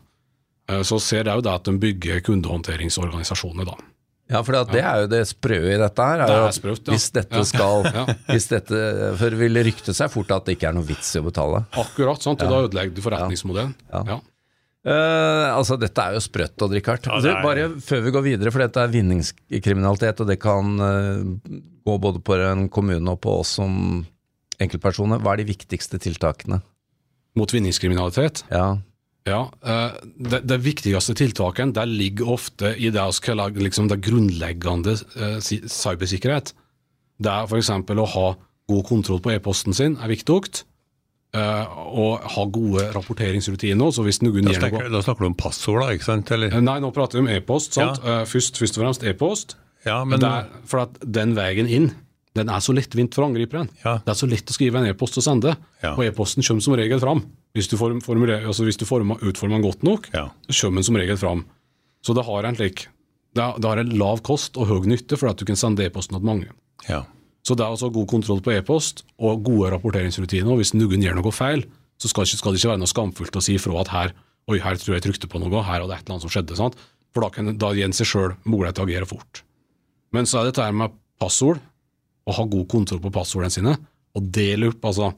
Eh, 0.69 0.83
Så 0.83 0.99
ser 1.01 1.23
jeg 1.25 1.33
jo 1.35 1.41
det 1.41 1.51
at 1.51 1.63
de 1.63 1.77
bygger 1.79 2.21
kundehåndteringsorganisasjoner. 2.21 3.65
da. 3.65 3.75
Ja, 4.31 4.41
for 4.43 4.53
det 4.63 4.79
er 4.79 5.01
jo 5.01 5.07
det 5.11 5.27
sprø 5.27 5.57
i 5.73 5.77
dette 5.77 5.97
her. 6.07 6.21
Er 6.21 6.27
Det 6.27 6.35
er 6.35 6.47
at 6.47 6.87
ja. 6.87 6.91
Hvis 6.93 7.11
dette 7.11 7.41
skal 7.45 7.83
Ja. 7.91 8.05
hvis 8.29 8.47
dette, 8.47 9.17
For 9.17 9.29
det 9.29 9.39
vil 9.39 9.53
rykte 9.65 9.93
seg 9.93 10.09
fort 10.09 10.31
at 10.31 10.45
det 10.45 10.57
ikke 10.57 10.69
er 10.69 10.73
noe 10.73 10.83
vits 10.87 11.15
i 11.15 11.19
å 11.19 11.23
betale. 11.25 11.65
Akkurat, 11.73 12.21
sant? 12.21 12.41
og 12.41 12.49
da 12.49 12.61
ødelegger 12.67 12.93
du 12.95 13.01
forretningsmodellen. 13.01 13.75
Ja. 13.91 14.19
Eh, 14.81 15.47
altså, 15.53 15.75
dette 15.77 16.01
er 16.01 16.15
jo 16.17 16.21
sprøtt, 16.25 16.55
Odd 16.65 16.73
Rikard. 16.73 17.05
Ja, 17.05 17.19
er- 17.21 17.43
Bare 17.45 17.67
før 17.85 18.01
vi 18.01 18.13
går 18.15 18.23
videre, 18.25 18.51
for 18.51 18.63
dette 18.63 18.81
er 18.81 18.87
vinningskriminalitet, 18.93 20.19
og 20.23 20.27
det 20.27 20.39
kan 20.41 20.71
uh, 20.81 21.21
gå 21.85 21.97
både 22.01 22.21
på 22.25 22.37
en 22.41 22.67
kommune 22.69 23.05
og 23.13 23.19
på 23.21 23.35
oss 23.43 23.57
som 23.59 24.05
enkeltpersoner. 24.61 25.21
Hva 25.21 25.33
er 25.35 25.43
de 25.43 25.51
viktigste 25.53 25.99
tiltakene? 26.01 26.61
Mot 27.37 27.51
vinningskriminalitet. 27.53 28.43
Ja, 28.51 28.77
Ja, 29.29 29.43
uh, 29.61 29.93
det, 30.17 30.39
det 30.49 30.57
viktigste 30.65 31.13
tiltaket 31.13 31.75
der 31.77 31.85
ligger 31.85 32.31
ofte 32.33 32.73
i 32.73 32.89
det 32.89 33.03
vi 33.05 33.21
kaller 33.27 33.53
liksom 33.53 33.87
det 33.87 33.99
grunnleggende 34.01 34.95
cybersikkerhet. 35.69 36.55
Det 37.21 37.29
er 37.29 37.45
f.eks. 37.45 37.69
å 37.69 38.07
ha 38.15 38.27
god 38.71 38.83
kontroll 38.87 39.21
på 39.21 39.29
e-posten 39.35 39.75
sin, 39.77 39.97
er 40.01 40.09
viktig. 40.09 40.63
Eh, 41.33 41.77
og 41.77 42.19
ha 42.35 42.45
gode 42.45 42.85
rapporteringsrutiner. 42.93 43.91
så 43.95 44.03
hvis 44.03 44.21
noen 44.21 44.45
Da 44.45 44.53
snakker, 44.57 44.89
da 44.91 45.01
snakker 45.01 45.19
du 45.19 45.25
om 45.31 45.35
passord, 45.35 45.81
da, 45.81 45.89
ikke 45.95 46.03
sant? 46.09 46.31
Eller? 46.31 46.53
Nei, 46.61 46.79
nå 46.79 46.91
prater 46.93 47.19
vi 47.19 47.25
om 47.25 47.27
e-post. 47.29 47.73
sant? 47.73 47.99
Eh, 48.03 48.23
først, 48.25 48.57
først 48.59 48.77
og 48.77 48.83
fremst 48.85 49.03
e-post. 49.03 49.55
Ja, 49.85 50.03
men 50.05 50.19
Det 50.19 50.27
er- 50.29 50.47
For 50.65 50.79
at 50.79 50.99
den 51.11 51.33
veien 51.35 51.67
inn, 51.67 51.95
den 52.35 52.49
er 52.49 52.59
så 52.59 52.73
lettvint 52.73 53.13
for 53.13 53.23
angriperen. 53.25 53.69
Ja. 53.83 53.97
Det 53.97 54.07
er 54.09 54.13
så 54.13 54.29
lett 54.29 54.45
å 54.45 54.53
skrive 54.53 54.75
en 54.77 54.85
e-post 54.87 55.17
og 55.17 55.23
sende, 55.23 55.57
Ja. 55.83 55.93
og 55.95 56.03
e-posten 56.05 56.43
kommer 56.43 56.61
som 56.61 56.73
regel 56.75 56.99
fram. 56.99 57.25
Hvis 57.55 57.67
du, 57.69 57.75
form, 57.77 57.99
altså 57.99 58.63
hvis 58.63 58.77
du 58.77 58.85
former, 58.85 59.17
utformer 59.19 59.59
den 59.59 59.63
godt 59.71 59.83
nok, 59.83 60.09
Ja. 60.13 60.29
så 60.49 60.67
kommer 60.67 60.75
den 60.77 60.83
som 60.83 60.95
regel 60.95 61.17
fram. 61.17 61.45
Så 62.03 62.13
det 62.15 62.25
har 62.25 62.43
en 62.45 62.55
slik 62.55 62.87
det 63.33 63.41
har, 63.43 63.53
det 63.59 63.63
har 63.65 63.77
en 63.79 63.89
lav 63.97 64.21
kost 64.21 64.57
og 64.57 64.67
høy 64.67 64.81
nytte 64.85 65.17
for 65.17 65.29
at 65.29 65.37
du 65.37 65.45
kan 65.45 65.55
sende 65.55 65.79
e-posten 65.85 66.17
til 66.17 66.25
mange. 66.25 66.47
ja. 66.89 67.03
Så 67.41 67.55
det 67.57 67.65
er 67.65 67.73
altså 67.73 67.89
god 67.93 68.07
kontroll 68.09 68.41
på 68.45 68.53
e-post 68.53 69.03
og 69.17 69.41
gode 69.45 69.71
rapporteringsrutiner. 69.73 70.51
og 70.51 70.61
Hvis 70.61 70.75
noen 70.77 71.01
gjør 71.01 71.17
noe 71.17 71.33
feil, 71.33 71.65
så 72.01 72.09
skal, 72.09 72.27
skal 72.29 72.53
det 72.53 72.61
ikke 72.61 72.73
være 72.73 72.81
noe 72.81 72.91
skamfullt 72.91 73.37
å 73.37 73.43
si 73.43 73.57
ifra 73.57 73.81
at 73.81 73.95
her 73.95 74.13
Oi, 74.49 74.57
her 74.57 74.73
tror 74.75 74.95
jeg 74.95 74.97
jeg 74.97 75.03
trykte 75.05 75.27
på 75.29 75.39
noe, 75.39 75.61
her 75.63 75.83
hadde 75.83 75.93
et 75.93 76.01
eller 76.01 76.15
annet 76.15 76.23
som 76.25 76.31
skjedde. 76.33 76.55
sant? 76.57 76.73
For 77.13 77.23
da, 77.23 77.27
kan, 77.31 77.51
da 77.61 77.69
gir 77.77 77.85
en 77.85 77.93
seg 77.93 78.07
sjøl 78.09 78.31
mulighet 78.49 78.79
til 78.79 78.83
å 78.83 78.87
agere 78.89 79.07
fort. 79.07 79.43
Men 80.11 80.27
så 80.27 80.39
er 80.39 80.47
det 80.47 80.55
dette 80.55 80.65
med 80.75 80.95
passord, 81.21 81.61
å 82.25 82.33
ha 82.35 82.45
god 82.49 82.65
kontroll 82.73 82.99
på 83.03 83.11
passordene 83.13 83.53
sine, 83.53 83.75
og 84.17 84.31
dele 84.33 84.71
opp, 84.71 84.81
altså 84.89 85.11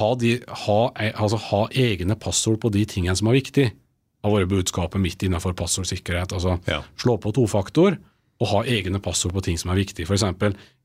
ha, 0.00 0.08
de, 0.18 0.32
ha, 0.64 0.78
altså 1.12 1.38
ha 1.50 1.60
egne 1.84 2.16
passord 2.20 2.58
på 2.64 2.72
de 2.74 2.86
tingene 2.88 3.14
som 3.16 3.30
er 3.30 3.38
viktige, 3.38 3.74
har 4.24 4.34
vært 4.34 4.50
budskapet 4.50 5.04
mitt 5.04 5.22
innenfor 5.22 5.54
passordsikkerhet. 5.56 6.32
altså 6.34 6.56
Ja. 6.66 6.80
Slå 6.98 7.16
på 7.22 7.32
tofaktor 7.36 8.00
og 8.42 8.50
ha 8.50 8.62
egne 8.68 9.00
passord 9.02 9.32
på 9.36 9.44
ting 9.46 9.58
som 9.60 9.72
er 9.72 9.80
viktige. 9.80 10.06
F.eks. 10.08 10.24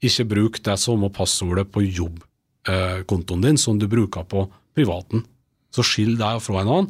ikke 0.01 0.27
bruk 0.29 0.61
det 0.63 0.77
samme 0.79 1.09
passordet 1.13 1.67
på 1.71 1.83
jobbkontoen 1.83 3.43
din 3.43 3.59
som 3.59 3.79
du 3.79 3.87
bruker 3.91 4.23
på 4.23 4.45
privaten. 4.75 5.25
Så 5.71 5.83
skill 5.87 6.15
deg 6.19 6.39
fra 6.43 6.61
en 6.61 6.71
annen, 6.71 6.89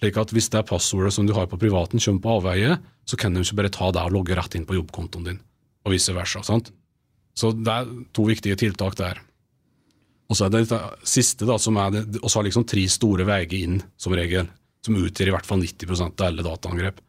slik 0.00 0.18
at 0.18 0.34
hvis 0.34 0.50
det 0.50 0.66
passordet 0.68 1.12
som 1.14 1.26
du 1.28 1.34
har 1.36 1.48
på 1.50 1.58
privaten 1.60 2.02
kommer 2.02 2.24
på 2.24 2.36
avveie, 2.38 2.76
så 3.06 3.18
kan 3.18 3.34
du 3.34 3.42
ikke 3.42 3.58
bare 3.62 3.72
ta 3.74 3.90
det 3.94 4.02
og 4.06 4.14
logge 4.18 4.36
rett 4.38 4.54
inn 4.58 4.66
på 4.66 4.78
jobbkontoen 4.78 5.26
din, 5.26 5.40
og 5.84 5.94
vice 5.94 6.14
versa. 6.14 6.42
sant? 6.46 6.72
Så 7.34 7.52
det 7.54 7.72
er 7.72 7.90
to 8.14 8.26
viktige 8.26 8.58
tiltak 8.58 8.96
der. 8.98 9.20
Og 10.30 10.38
så 10.38 10.46
er 10.46 10.54
det 10.54 10.66
det 10.70 10.80
siste, 11.10 11.46
da, 11.46 11.56
som 11.58 11.78
er 11.82 11.94
det, 11.94 12.20
og 12.22 12.30
så 12.30 12.38
har 12.38 12.46
liksom 12.46 12.66
tre 12.70 12.84
store 12.90 13.26
veier 13.26 13.54
inn, 13.58 13.80
som 13.98 14.14
regel, 14.14 14.46
som 14.86 14.98
utgjør 14.98 15.30
i 15.30 15.34
hvert 15.34 15.48
fall 15.48 15.62
90% 15.62 16.22
av 16.22 16.28
alle 16.28 16.46
dataangrep. 16.46 17.00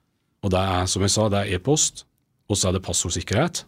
Og 0.42 0.54
det 0.54 0.62
er, 0.62 0.88
som 0.90 1.06
jeg 1.06 1.14
sa, 1.14 1.28
det 1.30 1.44
er 1.44 1.58
e-post, 1.58 2.06
og 2.52 2.60
så 2.60 2.70
er 2.70 2.78
det 2.78 2.84
passordsikkerhet, 2.86 3.64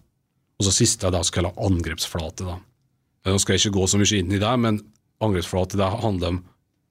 og 0.59 0.67
så 0.67 0.73
siste 0.75 1.07
er 1.07 1.13
det 1.15 1.23
å 1.23 1.33
kalle 1.33 1.53
angrepsflate. 1.65 2.45
da. 2.47 2.57
Nå 3.29 3.39
skal 3.39 3.55
jeg 3.55 3.63
ikke 3.63 3.79
gå 3.79 3.87
så 3.89 3.99
mye 4.01 4.19
inn 4.19 4.33
i 4.35 4.41
det, 4.41 4.53
men 4.59 4.81
angrepsflate 5.23 5.79
det 5.79 5.91
handler 6.03 6.35
om 6.35 6.41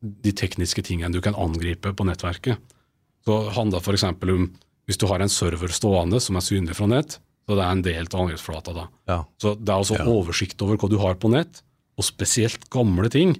de 0.00 0.32
tekniske 0.34 0.82
tingene 0.86 1.12
du 1.14 1.20
kan 1.24 1.36
angripe 1.38 1.92
på 1.94 2.06
nettverket. 2.08 2.58
Så 3.26 3.38
handler 3.54 3.78
det 3.78 3.84
f.eks. 3.86 4.06
om 4.08 4.48
hvis 4.90 4.98
du 4.98 5.06
har 5.06 5.22
en 5.22 5.30
server 5.30 5.70
stående 5.70 6.18
som 6.20 6.38
er 6.38 6.44
synlig 6.44 6.74
fra 6.78 6.88
nett, 6.90 7.20
så 7.46 7.58
det 7.58 7.62
er 7.62 7.74
en 7.76 7.84
del 7.84 8.08
av 8.08 8.24
angrepsflata 8.24 8.74
da. 8.74 8.88
ja. 9.10 9.20
Så 9.38 9.54
det 9.58 9.70
er 9.70 9.82
også 9.82 10.00
oversikt 10.10 10.62
over 10.64 10.78
hva 10.78 10.90
du 10.90 10.98
har 11.02 11.18
på 11.20 11.30
nett, 11.30 11.62
og 11.98 12.06
spesielt 12.06 12.68
gamle 12.72 13.10
ting. 13.12 13.36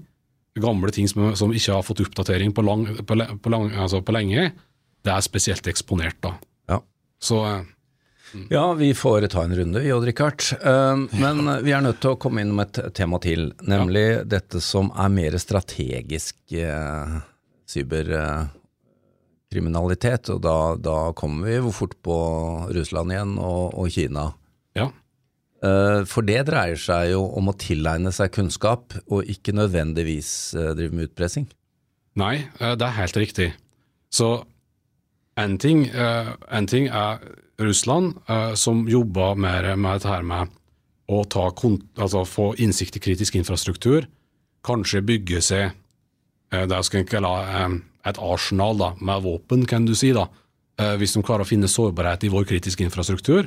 Gamle 0.61 0.93
ting 0.95 1.09
som, 1.09 1.33
som 1.39 1.55
ikke 1.55 1.79
har 1.79 1.87
fått 1.87 2.03
oppdatering 2.05 2.53
på, 2.55 2.65
lang, 2.67 2.85
på, 3.01 3.17
på, 3.17 3.53
lang, 3.53 3.71
altså 3.73 4.03
på 4.05 4.15
lenge, 4.15 4.51
det 5.03 5.13
er 5.13 5.25
spesielt 5.25 5.67
eksponert 5.71 6.19
da. 6.23 6.37
ja. 6.71 6.83
Så 7.23 7.41
eh, 7.49 7.63
Ja, 8.51 8.65
vi 8.79 8.93
får 8.97 9.27
ta 9.33 9.43
en 9.45 9.55
runde, 9.57 9.81
vi 9.85 9.93
Odd 9.93 10.05
Rikard. 10.09 10.41
Eh, 10.63 10.97
Men 11.21 11.37
vi 11.65 11.73
er 11.77 11.81
nødt 11.85 12.01
til 12.01 12.11
å 12.15 12.19
komme 12.21 12.41
inn 12.45 12.55
med 12.57 12.79
et 12.79 12.95
tema 12.97 13.19
til, 13.23 13.51
nemlig 13.61 14.07
dette 14.31 14.61
som 14.65 14.91
er 14.97 15.09
mer 15.13 15.37
strategisk 15.43 16.37
eh, 16.57 17.13
cyberkriminalitet. 17.69 20.31
Og 20.35 20.41
da, 20.45 20.57
da 20.81 20.97
kommer 21.19 21.49
vi 21.51 21.73
fort 21.77 21.97
på 22.05 22.17
Russland 22.75 23.13
igjen 23.15 23.33
og, 23.39 23.75
og 23.79 23.87
Kina. 23.93 24.31
ja. 24.79 24.89
Eh, 25.63 26.01
For 26.11 26.23
det 26.27 26.41
dreier 26.49 26.77
seg 26.81 27.13
jo 27.13 27.21
om 27.39 27.49
å 27.53 27.55
tilegne 27.55 28.11
seg 28.13 28.33
kunnskap, 28.35 28.95
og 29.07 29.25
ikke 29.31 29.53
nødvendigvis 29.55 30.33
eh, 30.59 30.73
drive 30.79 30.95
med 30.97 31.05
utpressing. 31.11 31.47
Nei, 32.19 32.37
det 32.59 32.83
er 32.85 32.97
helt 32.99 33.17
riktig. 33.17 33.53
Så 34.13 34.43
en 35.37 35.59
ting, 35.59 35.87
eh, 35.89 36.67
ting 36.67 36.89
er 36.89 37.21
Russland, 37.63 38.15
eh, 38.29 38.55
som 38.55 38.89
jobber 38.89 39.35
mer 39.35 39.77
med 39.77 40.01
dette 40.01 40.23
med 40.23 40.51
å 41.09 41.25
ta 41.29 41.51
altså 41.51 42.25
få 42.25 42.53
innsikt 42.57 42.97
i 42.97 43.01
kritisk 43.01 43.37
infrastruktur, 43.37 44.07
kanskje 44.65 45.03
bygge 45.05 45.43
seg 45.43 45.65
eh, 46.53 46.67
det 46.67 46.85
skal 46.85 47.05
kalle 47.09 47.33
eh, 47.43 47.81
et 48.09 48.19
arsenal 48.19 48.79
da, 48.79 48.93
med 49.01 49.23
våpen, 49.23 49.67
kan 49.67 49.85
du 49.87 49.95
si. 49.95 50.13
da. 50.13 50.29
Hvis 50.99 51.13
de 51.15 51.21
klarer 51.23 51.45
å 51.45 51.47
finne 51.47 51.69
sårbarhet 51.71 52.25
i 52.27 52.31
vår 52.33 52.47
kritiske 52.49 52.83
infrastruktur, 52.83 53.47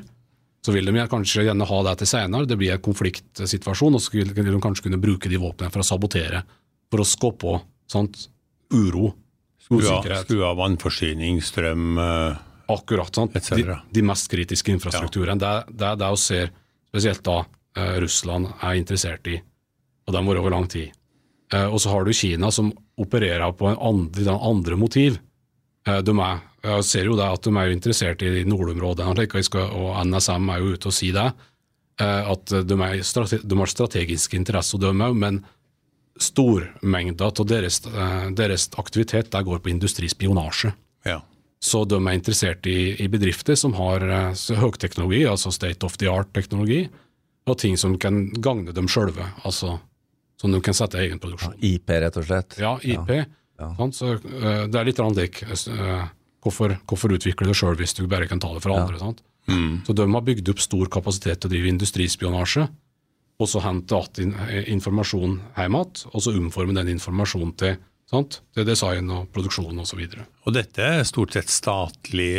så 0.63 0.71
vil 0.71 0.87
de 0.87 1.03
kanskje 1.11 1.43
gjerne 1.43 1.67
ha 1.67 1.79
det 1.83 1.95
til 1.99 2.07
senere. 2.07 2.47
Det 2.47 2.55
blir 2.55 2.71
en 2.71 2.83
konfliktsituasjon, 2.85 3.97
og 3.97 3.99
så 3.99 4.13
vil 4.13 4.31
de 4.31 4.61
kanskje 4.63 4.85
kunne 4.85 5.01
bruke 5.01 5.27
de 5.27 5.41
våpnene 5.41 5.73
for 5.73 5.83
å 5.83 5.87
sabotere, 5.89 6.45
for 6.87 7.03
å 7.03 7.07
skape 7.09 7.57
uro, 8.71 9.09
Skru 9.65 9.79
av, 9.79 9.83
usikkerhet. 9.83 10.27
skru 10.27 10.43
av 10.45 10.57
vannforsyning, 10.59 11.39
strøm 11.41 11.97
eh, 11.97 12.37
Akkurat. 12.69 13.13
sant? 13.17 13.33
De, 13.33 13.77
de 13.91 14.01
mest 14.05 14.29
kritiske 14.31 14.71
infrastrukturene. 14.73 15.39
Det, 15.41 15.47
er- 15.49 15.71
det 15.73 15.87
er 15.91 15.99
det 16.01 16.09
vi 16.13 16.21
ser 16.21 16.51
spesielt 16.91 17.23
da 17.25 17.39
eh, 17.77 17.95
Russland 18.03 18.51
er 18.61 18.77
interessert 18.79 19.27
i, 19.27 19.39
og 20.05 20.13
det 20.13 20.21
har 20.21 20.27
vært 20.29 20.41
over 20.43 20.53
lang 20.53 20.67
tid. 20.69 20.91
Eh, 21.53 21.65
og 21.65 21.79
så 21.81 21.91
har 21.93 22.05
du 22.05 22.13
Kina 22.13 22.51
som 22.53 22.71
opererer 23.01 23.51
på 23.57 23.67
en 23.71 23.77
andre, 23.81 24.23
den 24.29 24.37
andre 24.37 24.77
motiv. 24.77 25.17
Eh, 25.87 25.99
de 26.05 26.13
er, 26.19 26.39
jeg 26.65 26.85
ser 26.87 27.09
jo 27.09 27.17
det 27.17 27.25
at 27.25 27.43
de 27.45 27.55
er 27.61 27.73
interessert 27.73 28.21
i 28.25 28.45
nordområdene, 28.45 29.25
og 29.65 29.91
NSM 30.09 30.49
er 30.53 30.61
jo 30.63 30.71
ute 30.77 30.89
og 30.89 30.95
sier 30.97 31.13
det. 31.17 31.27
eh, 32.01 32.31
At 32.31 32.45
de, 32.69 32.79
strate, 33.05 33.41
de 33.45 33.57
har 33.61 33.69
strategiske 33.73 34.37
interesser, 34.37 34.77
de 34.81 34.93
òg, 34.93 35.13
men 35.17 35.41
stormengder 36.21 37.31
av 37.31 37.47
deres, 37.47 37.81
eh, 37.85 38.27
deres 38.31 38.69
aktivitet 38.79 39.31
der 39.31 39.43
går 39.43 39.59
på 39.59 39.73
industrispionasje. 39.73 40.73
ja. 41.05 41.21
Så 41.65 41.81
de 41.89 41.97
er 41.97 42.13
interessert 42.13 42.67
i, 42.69 42.93
i 43.01 43.07
bedrifter 43.09 43.55
som 43.57 43.73
har 43.73 44.03
eh, 44.03 44.43
høyteknologi, 44.59 45.23
altså 45.25 45.51
state 45.51 45.85
of 45.87 45.97
the 45.97 46.09
art-teknologi, 46.11 46.89
og 47.49 47.57
ting 47.57 47.77
som 47.77 47.95
kan 47.97 48.27
gagne 48.29 48.73
dem 48.75 48.89
sjølve, 48.91 49.25
altså 49.43 49.79
som 50.41 50.51
de 50.51 50.59
kan 50.61 50.75
sette 50.77 50.99
i 50.99 51.07
egen 51.07 51.21
produksjon. 51.21 51.55
IP, 51.63 51.89
rett 51.89 52.19
og 52.19 52.27
slett. 52.27 52.57
Ja, 52.61 52.75
IP. 52.83 53.09
Ja. 53.57 53.71
Så, 53.95 54.17
eh, 54.19 54.65
det 54.67 54.77
er 54.77 54.85
litt 54.85 54.99
lik 55.15 55.41
uh, 55.47 56.09
hvorfor, 56.43 56.75
hvorfor 56.85 57.15
utvikle 57.15 57.47
det 57.47 57.55
sjøl 57.55 57.77
hvis 57.79 57.95
du 57.95 58.03
bare 58.11 58.27
kan 58.27 58.41
ta 58.43 58.51
det 58.53 58.61
fra 58.65 58.81
andre? 58.83 58.99
Sant? 58.99 59.23
Så 59.45 59.93
de 59.93 60.05
har 60.09 60.25
bygd 60.25 60.49
opp 60.51 60.61
stor 60.63 60.89
kapasitet 60.91 61.39
til 61.39 61.49
å 61.49 61.53
drive 61.53 61.69
industrispionasje. 61.69 62.65
Og 63.35 63.49
så 63.51 63.61
hente 63.65 63.99
igjen 64.15 64.31
informasjon 64.77 65.39
hjem 65.57 65.75
igjen, 65.75 66.07
og 66.13 66.23
så 66.23 66.33
omforme 66.35 66.75
den 66.77 66.93
informasjonen 66.95 67.51
til, 67.59 67.75
sant? 68.11 68.39
til 68.55 68.67
design 68.67 69.09
og 69.11 69.27
produksjon 69.35 69.81
osv. 69.83 70.05
Og 70.45 70.55
dette 70.55 70.85
er 70.85 71.03
stort 71.07 71.35
sett 71.35 71.51
statlig 71.51 72.31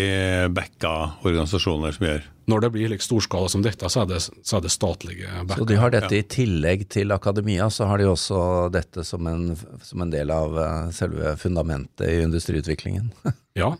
backa 0.56 0.94
organisasjoner 1.26 1.96
som 1.96 2.08
gjør? 2.08 2.24
Når 2.46 2.62
det 2.62 2.70
blir 2.76 2.90
like 2.92 3.02
storskala 3.02 3.50
som 3.50 3.64
dette, 3.64 3.88
så 3.90 4.04
er 4.04 4.10
det, 4.12 4.20
så 4.22 4.58
er 4.58 4.62
det 4.64 4.70
statlige 4.70 5.40
backa. 5.42 5.58
Så 5.60 5.68
de 5.68 5.80
har 5.80 5.92
dette 5.92 6.14
i 6.14 6.26
tillegg 6.30 6.86
til 6.94 7.12
akademia, 7.12 7.66
så 7.74 7.88
har 7.90 7.98
de 8.00 8.06
også 8.08 8.38
dette 8.72 9.02
som 9.04 9.26
en, 9.26 9.50
som 9.82 10.04
en 10.04 10.12
del 10.14 10.30
av 10.30 10.54
eh, 10.62 10.92
selve 10.96 11.34
fundamentet 11.42 12.06
i 12.08 12.22
industriutviklingen. 12.28 13.10
Ja, 13.56 13.70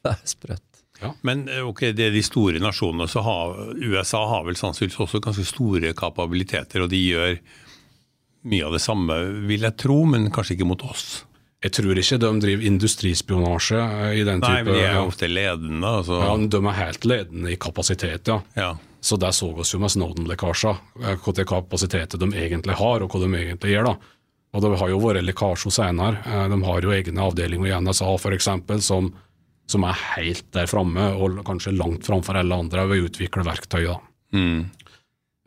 Det 0.00 0.14
er 0.14 0.20
sprøtt. 0.24 0.69
Men 1.22 1.46
eh, 1.48 1.62
ok, 1.66 1.80
det 1.96 2.06
er 2.10 2.14
de 2.14 2.22
store 2.26 2.60
nasjonene, 2.62 3.06
så 3.08 3.22
har 3.24 3.56
USA 3.80 4.20
har 4.34 4.44
vel 4.48 4.58
sannsynligvis 4.60 5.00
også 5.06 5.20
ganske 5.24 5.46
store 5.48 5.94
kapabiliteter, 5.96 6.84
og 6.84 6.90
de 6.92 7.00
gjør 7.06 7.38
mye 8.50 8.64
av 8.68 8.72
det 8.76 8.80
samme, 8.84 9.16
vil 9.48 9.66
jeg 9.66 9.76
tro, 9.80 9.98
men 10.08 10.30
kanskje 10.32 10.56
ikke 10.56 10.68
mot 10.70 10.82
oss. 10.88 11.24
jeg 11.62 11.72
tror 11.76 11.98
ikke 12.00 12.16
de 12.22 12.28
driver 12.40 12.64
industrispionasje 12.70 13.80
eh, 13.80 14.14
i 14.20 14.22
den 14.24 14.40
Nei, 14.40 14.54
type 14.60 14.70
men 14.70 14.78
de 14.78 14.84
er 14.88 15.00
ofte 15.02 15.28
ledende. 15.28 15.86
Altså. 16.00 16.20
ja, 16.24 16.36
De 16.54 16.60
er 16.66 16.78
helt 16.84 17.04
ledende 17.04 17.52
i 17.52 17.56
kapasitet, 17.60 18.28
ja. 18.32 18.40
Ja. 18.56 18.70
Så 19.00 19.16
der 19.16 19.32
så 19.32 19.48
oss 19.56 19.72
jo 19.72 19.78
med 19.80 19.92
Snowden-lekkasjer, 19.92 20.80
hva 21.00 21.14
hvilken 21.16 21.46
kapasitet 21.48 22.16
de 22.20 22.26
egentlig 22.36 22.74
har, 22.76 23.00
og 23.04 23.12
hva 23.12 23.20
de 23.24 23.30
egentlig 23.38 23.72
gjør. 23.76 23.90
da. 23.92 23.96
Og 24.52 24.62
Det 24.64 24.78
har 24.80 24.88
jo 24.90 24.98
vært 25.00 25.24
lekkasjer 25.24 25.72
senere. 25.72 26.20
Eh, 26.26 26.48
De 26.52 26.62
har 26.64 26.80
jo 26.84 26.90
egne 26.96 27.26
avdelinger 27.28 27.70
i 27.70 27.80
NSA 27.80 28.14
f.eks. 28.18 28.48
Som, 28.84 29.12
som 29.70 29.86
er 29.88 29.98
helt 30.16 30.48
der 30.54 30.68
framme, 30.70 31.10
og 31.16 31.40
kanskje 31.46 31.74
langt 31.76 32.06
framfor 32.06 32.38
alle 32.40 32.58
andre 32.64 32.86
ved 32.90 33.02
å 33.02 33.10
utvikle 33.10 33.46
verktøy. 33.46 33.88
Mm. 34.34 34.68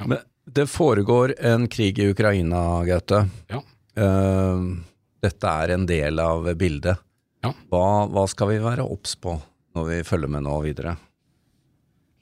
Men 0.04 0.20
det 0.46 0.68
foregår 0.72 1.36
en 1.40 1.68
krig 1.72 2.00
i 2.00 2.10
Ukraina, 2.12 2.84
Gaute. 2.88 3.24
Ja. 3.52 3.62
Uh, 3.94 4.84
dette 5.24 5.56
er 5.64 5.76
en 5.76 5.88
del 5.88 6.20
av 6.20 6.50
bildet. 6.60 7.00
Ja. 7.44 7.54
Hva, 7.72 8.06
hva 8.12 8.28
skal 8.32 8.54
vi 8.54 8.62
være 8.64 8.86
obs 8.88 9.18
på 9.20 9.36
når 9.76 9.90
vi 9.90 10.04
følger 10.08 10.32
med 10.32 10.46
nå 10.46 10.60
videre? 10.64 10.96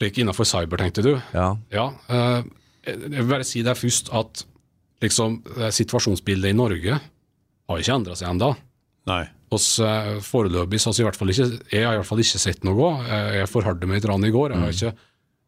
Like 0.01 0.21
innenfor 0.21 0.47
cyber, 0.49 0.81
tenkte 0.81 1.05
du? 1.05 1.13
Ja, 1.33 1.53
Ja, 1.73 1.91
uh, 2.09 2.41
jeg 2.81 3.11
vil 3.13 3.29
bare 3.29 3.45
si 3.45 3.61
deg 3.65 3.77
først 3.77 4.09
at 4.17 4.45
liksom, 5.05 5.41
eh, 5.57 5.69
situasjonsbildet 5.73 6.49
i 6.49 6.57
Norge 6.57 6.97
har 6.97 7.81
ikke 7.83 7.93
endra 7.93 8.15
seg 8.17 8.31
ennå. 8.31 8.55
Oss 9.51 9.67
eh, 9.83 10.17
Foreløpig 10.23 10.79
så 10.79 10.91
har 10.93 11.11
jeg, 11.27 11.59
jeg 11.71 11.83
har 11.85 11.95
i 11.95 11.99
hvert 11.99 12.07
fall 12.07 12.21
ikke 12.23 12.39
sett 12.39 12.63
noe. 12.63 12.91
Eh, 13.03 13.39
Jeg 13.41 13.49
forhørte 13.51 13.87
meg 13.89 13.99
litt 13.99 14.27
i 14.27 14.31
går. 14.31 14.53
Jeg 14.55 14.61
har, 14.61 14.71
ikke, 14.71 14.93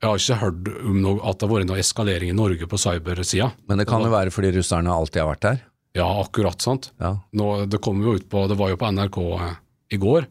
jeg 0.03 0.09
har 0.09 0.17
ikke 0.23 0.39
hørt 0.41 0.71
om 0.83 0.97
noe, 1.05 1.19
at 1.23 1.39
det 1.39 1.47
har 1.47 1.53
vært 1.55 1.69
noe 1.69 1.79
eskalering 1.79 2.33
i 2.33 2.35
Norge 2.35 2.67
på 2.67 2.79
cybersida. 2.81 3.51
Men 3.69 3.79
det 3.79 3.87
kan 3.87 4.03
jo 4.03 4.11
være 4.11 4.33
fordi 4.35 4.51
russerne 4.57 4.91
alltid 4.91 5.21
har 5.23 5.31
vært 5.31 5.45
der. 5.47 5.61
Ja, 5.95 6.07
akkurat, 6.23 6.59
sant. 6.65 6.89
Ja. 6.99 7.13
Nå, 7.37 7.47
det 7.69 7.79
kom 7.85 8.01
jo 8.03 8.15
ut 8.17 8.25
på, 8.31 8.47
det 8.49 8.57
var 8.59 8.71
jo 8.73 8.79
på 8.81 8.89
NRK 8.91 9.19
eh, 9.37 9.55
i 9.95 9.99
går, 10.01 10.25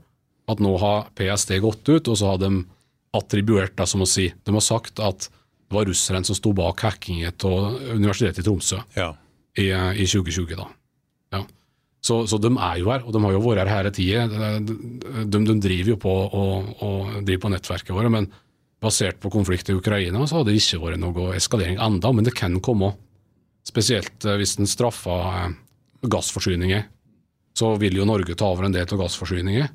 at 0.50 0.59
nå 0.61 0.73
har 0.83 1.07
PST 1.17 1.55
gått 1.62 1.87
ut, 1.88 2.09
og 2.11 2.19
så 2.19 2.33
har 2.35 2.41
de 2.43 2.64
attribuert 3.14 3.76
det, 3.79 3.87
som 3.88 4.02
å 4.02 4.09
si. 4.09 4.26
De 4.45 4.52
har 4.57 4.64
sagt 4.64 5.00
at 5.00 5.29
det 5.31 5.76
var 5.79 5.87
russeren 5.88 6.25
som 6.29 6.37
sto 6.37 6.52
bak 6.57 6.83
hackingen 6.85 7.33
av 7.49 7.79
Universitetet 7.95 8.43
i 8.43 8.47
Tromsø 8.47 8.83
Ja. 8.99 9.12
i, 9.57 9.71
i 9.71 10.05
2020. 10.09 10.57
da. 10.59 10.67
Ja. 11.33 11.43
Så, 12.02 12.16
så 12.26 12.38
de 12.42 12.50
er 12.50 12.78
jo 12.80 12.88
her, 12.90 13.04
og 13.06 13.12
de 13.14 13.21
har 13.23 13.32
jo 13.37 13.40
vært 13.44 13.68
her 13.71 13.76
hele 13.78 13.90
tida. 13.94 14.25
De, 14.59 14.75
de, 15.30 15.38
de 15.47 15.54
driver 15.62 15.92
jo 15.92 15.99
på, 16.02 16.11
og, 16.35 16.73
og 16.82 17.12
driver 17.23 17.45
på 17.45 17.50
nettverket 17.54 17.95
vårt, 17.95 18.10
men 18.10 18.26
basert 18.82 19.21
på 19.23 19.30
konflikt 19.30 19.71
i 19.71 19.76
Ukraina 19.78 20.25
så 20.26 20.41
har 20.41 20.49
det 20.49 20.56
ikke 20.58 20.80
vært 20.82 20.99
noe 20.99 21.28
eskalering 21.38 21.78
enda, 21.78 22.10
men 22.10 22.26
det 22.26 22.34
kan 22.34 22.56
komme. 22.65 22.88
Spesielt 23.62 24.26
eh, 24.26 24.34
hvis 24.41 24.56
en 24.58 24.67
straffer 24.67 25.28
eh, 25.45 25.52
gassforsyninger. 26.10 26.88
Så 27.54 27.69
vil 27.78 27.95
jo 28.00 28.06
Norge 28.08 28.34
ta 28.34 28.49
over 28.50 28.67
en 28.67 28.75
del 28.75 28.88
av 28.88 28.99
gassforsyninger, 29.04 29.69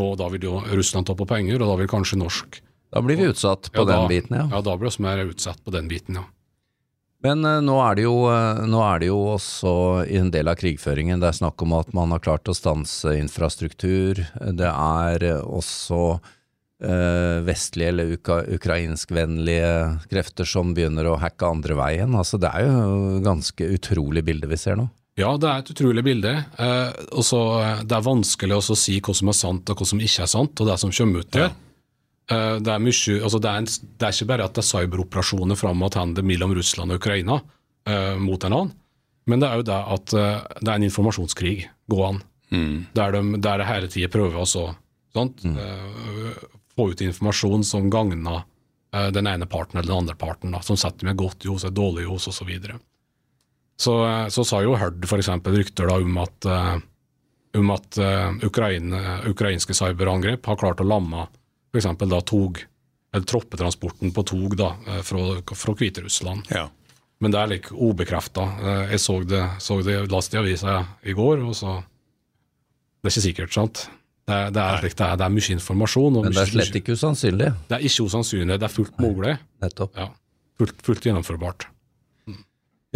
og 0.00 0.14
da 0.20 0.28
vil 0.32 0.46
jo 0.46 0.60
Russland 0.78 1.08
ta 1.08 1.16
på 1.18 1.26
penger, 1.28 1.60
og 1.60 1.68
da 1.74 1.76
vil 1.82 1.90
kanskje 1.90 2.18
norsk 2.20 2.62
Da 2.94 3.00
blir 3.04 3.18
vi 3.18 3.26
utsatt 3.28 3.68
på 3.74 3.82
Ja, 3.82 3.84
da- 3.84 3.98
den 4.00 4.08
biten, 4.14 4.36
ja. 4.38 4.46
Ja, 4.52 4.60
da 4.64 4.76
blir 4.78 4.94
vi 4.96 5.02
mer 5.04 5.24
utsatt 5.26 5.60
på 5.66 5.72
den 5.74 5.88
biten, 5.90 6.14
ja. 6.22 6.24
Men 7.26 7.44
eh, 7.44 7.60
nå, 7.64 7.76
er 7.82 7.98
det 7.98 8.06
jo, 8.06 8.14
eh, 8.30 8.62
nå 8.70 8.80
er 8.86 9.02
det 9.02 9.10
jo 9.10 9.18
også 9.34 9.74
i 10.06 10.20
en 10.20 10.30
del 10.34 10.50
av 10.52 10.58
krigføringen 10.60 11.22
det 11.22 11.32
er 11.32 11.40
snakk 11.40 11.66
om 11.66 11.74
at 11.78 11.92
man 11.96 12.14
har 12.14 12.22
klart 12.22 12.48
å 12.50 12.56
stanse 12.56 13.16
infrastruktur. 13.18 14.22
Det 14.60 14.70
er 14.70 15.26
eh, 15.26 15.42
også 15.42 16.02
eh, 16.14 17.42
vestlige 17.46 17.94
eller 17.94 18.14
uka, 18.16 18.42
ukrainskvennlige 18.58 19.72
krefter 20.10 20.48
som 20.48 20.74
begynner 20.76 21.10
å 21.10 21.18
hacke 21.22 21.50
andre 21.50 21.78
veien. 21.78 22.14
Altså, 22.14 22.38
det 22.42 22.52
er 22.52 22.68
jo 22.68 23.18
ganske 23.26 23.72
utrolig 23.78 24.24
bilde 24.26 24.50
vi 24.50 24.60
ser 24.60 24.78
nå. 24.78 24.88
Ja, 25.16 25.30
det 25.40 25.48
er 25.48 25.62
et 25.62 25.70
utrolig 25.72 26.02
bilde. 26.04 26.32
Eh, 26.60 26.90
også, 27.16 27.38
Det 27.88 27.96
er 27.96 28.04
vanskelig 28.04 28.58
å 28.58 28.76
si 28.76 28.98
hva 29.00 29.14
som 29.16 29.32
er 29.32 29.38
sant 29.38 29.70
og 29.72 29.78
hva 29.80 29.86
som 29.88 30.00
ikke 30.00 30.26
er 30.26 30.28
sant, 30.28 30.60
og 30.60 30.68
det 30.68 30.76
som 30.82 30.92
kommer 30.92 31.24
ut 31.24 31.32
der. 31.32 31.48
Eh, 31.48 31.62
det, 32.26 32.72
er 32.72 32.80
mye, 32.82 33.18
altså 33.22 33.38
det, 33.38 33.50
er 33.50 33.60
en, 33.62 33.68
det 33.70 34.06
er 34.06 34.14
ikke 34.14 34.30
bare 34.32 34.46
at 34.48 34.56
det 34.56 34.62
er 34.64 34.70
cyberoperasjoner 34.70 35.58
fram 35.58 35.84
og 35.86 35.92
tilbake 35.94 36.26
mellom 36.26 36.54
Russland 36.58 36.90
og 36.90 36.98
Ukraina 36.98 37.36
eh, 37.86 38.16
mot 38.18 38.42
en 38.42 38.56
annen, 38.56 38.72
men 39.30 39.42
det 39.42 39.50
er 39.50 39.60
jo 39.60 39.66
det 39.68 39.76
at 39.94 40.14
eh, 40.18 40.40
det 40.58 40.70
er 40.70 40.74
en 40.74 40.88
informasjonskrig 40.88 41.54
gående, 41.92 42.26
Mm. 42.50 42.86
der 42.94 43.12
de, 43.12 43.38
der 43.42 43.58
de 43.58 43.64
hele 43.66 43.88
tida 43.90 44.08
prøver 44.08 44.38
å 44.38 44.66
mm. 45.16 45.56
Eh, 45.58 46.42
få 46.76 46.90
ut 46.92 47.00
informasjon 47.00 47.64
som 47.64 47.88
gagner 47.90 48.44
eh, 48.94 49.08
den 49.10 49.26
ene 49.26 49.48
parten 49.50 49.80
eller 49.80 49.88
den 49.90 50.04
andre 50.04 50.14
parten, 50.14 50.52
da, 50.54 50.60
som 50.62 50.76
setter 50.76 51.08
med 51.08 51.18
godt 51.18 51.44
ljos, 51.44 51.64
et 51.64 51.74
dårlig 51.74 52.04
ljos 52.04 52.28
osv. 52.28 52.36
Så, 52.36 52.44
videre. 52.46 52.78
så 53.80 53.96
så 54.30 54.44
sa 54.44 54.62
jo 54.62 54.76
Herd 54.76 55.02
f.eks. 55.04 55.32
rykter 55.42 55.90
da 55.90 55.98
om 55.98 56.20
at, 56.22 56.46
eh, 56.46 56.76
om 57.58 57.74
at 57.74 57.98
eh, 57.98 58.46
Ukraine, 58.46 59.02
ukrainske 59.26 59.74
cyberangrep 59.74 60.46
har 60.46 60.60
klart 60.60 60.84
å 60.84 60.86
lamme 60.86 61.26
f.eks. 61.72 61.88
da 62.06 62.20
tog, 62.20 62.62
eller 63.14 63.28
troppetransporten 63.28 64.12
på 64.14 64.24
tog 64.26 64.56
da, 64.58 64.72
eh, 64.86 65.02
fra, 65.06 65.26
fra 65.54 65.74
Hviterussland. 65.76 66.50
Ja. 66.54 66.68
Men 67.24 67.32
det 67.32 67.40
er 67.40 67.52
like 67.54 67.72
ubekrefta. 67.72 68.42
Jeg 68.90 69.00
så 69.00 69.22
det, 69.24 69.42
så 69.64 69.78
det 69.80 70.02
last 70.12 70.34
i 70.34 70.40
avisa 70.40 70.82
i 71.00 71.14
går, 71.16 71.46
og 71.48 71.54
så 71.56 71.78
Det 73.00 73.08
er 73.08 73.14
ikke 73.14 73.22
sikkert, 73.24 73.54
sant? 73.54 73.80
Det 74.26 74.34
er, 74.34 74.50
det 74.50 74.60
er, 74.60 74.82
det 74.82 74.90
er, 75.06 75.16
det 75.16 75.24
er 75.24 75.30
mye 75.32 75.54
informasjon. 75.54 76.16
Og 76.18 76.24
Men 76.26 76.34
det 76.34 76.42
er 76.42 76.50
slett 76.50 76.76
ikke 76.80 76.96
usannsynlig, 76.98 77.52
det 77.70 77.76
er 77.78 77.84
ikke 77.86 78.08
usannsynlig, 78.10 78.58
det 78.58 78.66
er 78.66 78.72
fullt 78.74 78.98
mulig. 79.00 79.36
nettopp. 79.62 79.94
Ja, 79.96 80.08
fullt, 80.58 80.82
fullt 80.82 81.06
gjennomførbart. 81.06 81.68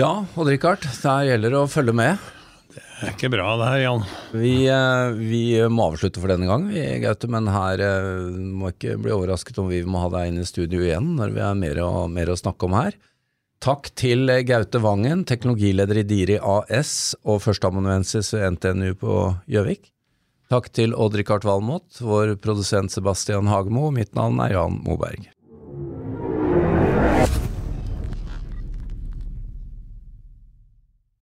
Ja, 0.01 0.11
Odd-Rikard, 0.35 0.85
der 1.03 1.27
gjelder 1.29 1.55
det 1.55 1.61
å 1.61 1.69
følge 1.71 1.95
med. 1.97 2.29
Det 2.75 3.09
er 3.09 3.15
ikke 3.15 3.31
bra 3.33 3.53
det 3.61 3.69
her, 3.71 3.83
Jan. 3.85 4.03
Vi, 4.37 4.55
eh, 4.71 5.13
vi 5.19 5.43
må 5.73 5.91
avslutte 5.91 6.23
for 6.23 6.33
denne 6.33 6.49
gang, 6.49 6.67
Gaute, 7.03 7.31
men 7.33 7.51
her 7.51 7.83
eh, 7.85 8.41
må 8.61 8.73
ikke 8.75 8.99
bli 9.01 9.15
overrasket 9.15 9.59
om 9.63 9.71
vi 9.73 9.83
må 9.85 10.05
ha 10.05 10.11
deg 10.13 10.31
inn 10.31 10.43
i 10.43 10.49
studio 10.49 10.85
igjen 10.85 11.15
når 11.19 11.35
vi 11.37 11.45
har 11.45 11.57
mer, 11.59 11.81
mer 12.13 12.33
å 12.33 12.39
snakke 12.39 12.69
om 12.69 12.77
her. 12.79 12.99
Takk 13.61 13.91
til 13.99 14.31
eh, 14.33 14.45
Gaute 14.49 14.81
Vangen, 14.81 15.27
teknologileder 15.29 16.01
i 16.01 16.07
Diri 16.09 16.39
AS 16.41 17.17
og 17.25 17.43
førsteamanuensis 17.45 18.33
ved 18.37 18.57
NTNU 18.57 18.95
på 19.01 19.17
Gjøvik. 19.51 19.91
Takk 20.51 20.71
til 20.75 20.97
Odd-Rikard 20.99 21.45
Valmot, 21.47 22.01
vår 22.03 22.35
produsent 22.43 22.91
Sebastian 22.91 23.51
Hagemo, 23.53 23.91
mitt 23.95 24.17
navn 24.19 24.41
er 24.43 24.57
Jan 24.57 24.81
Moberg. 24.87 25.29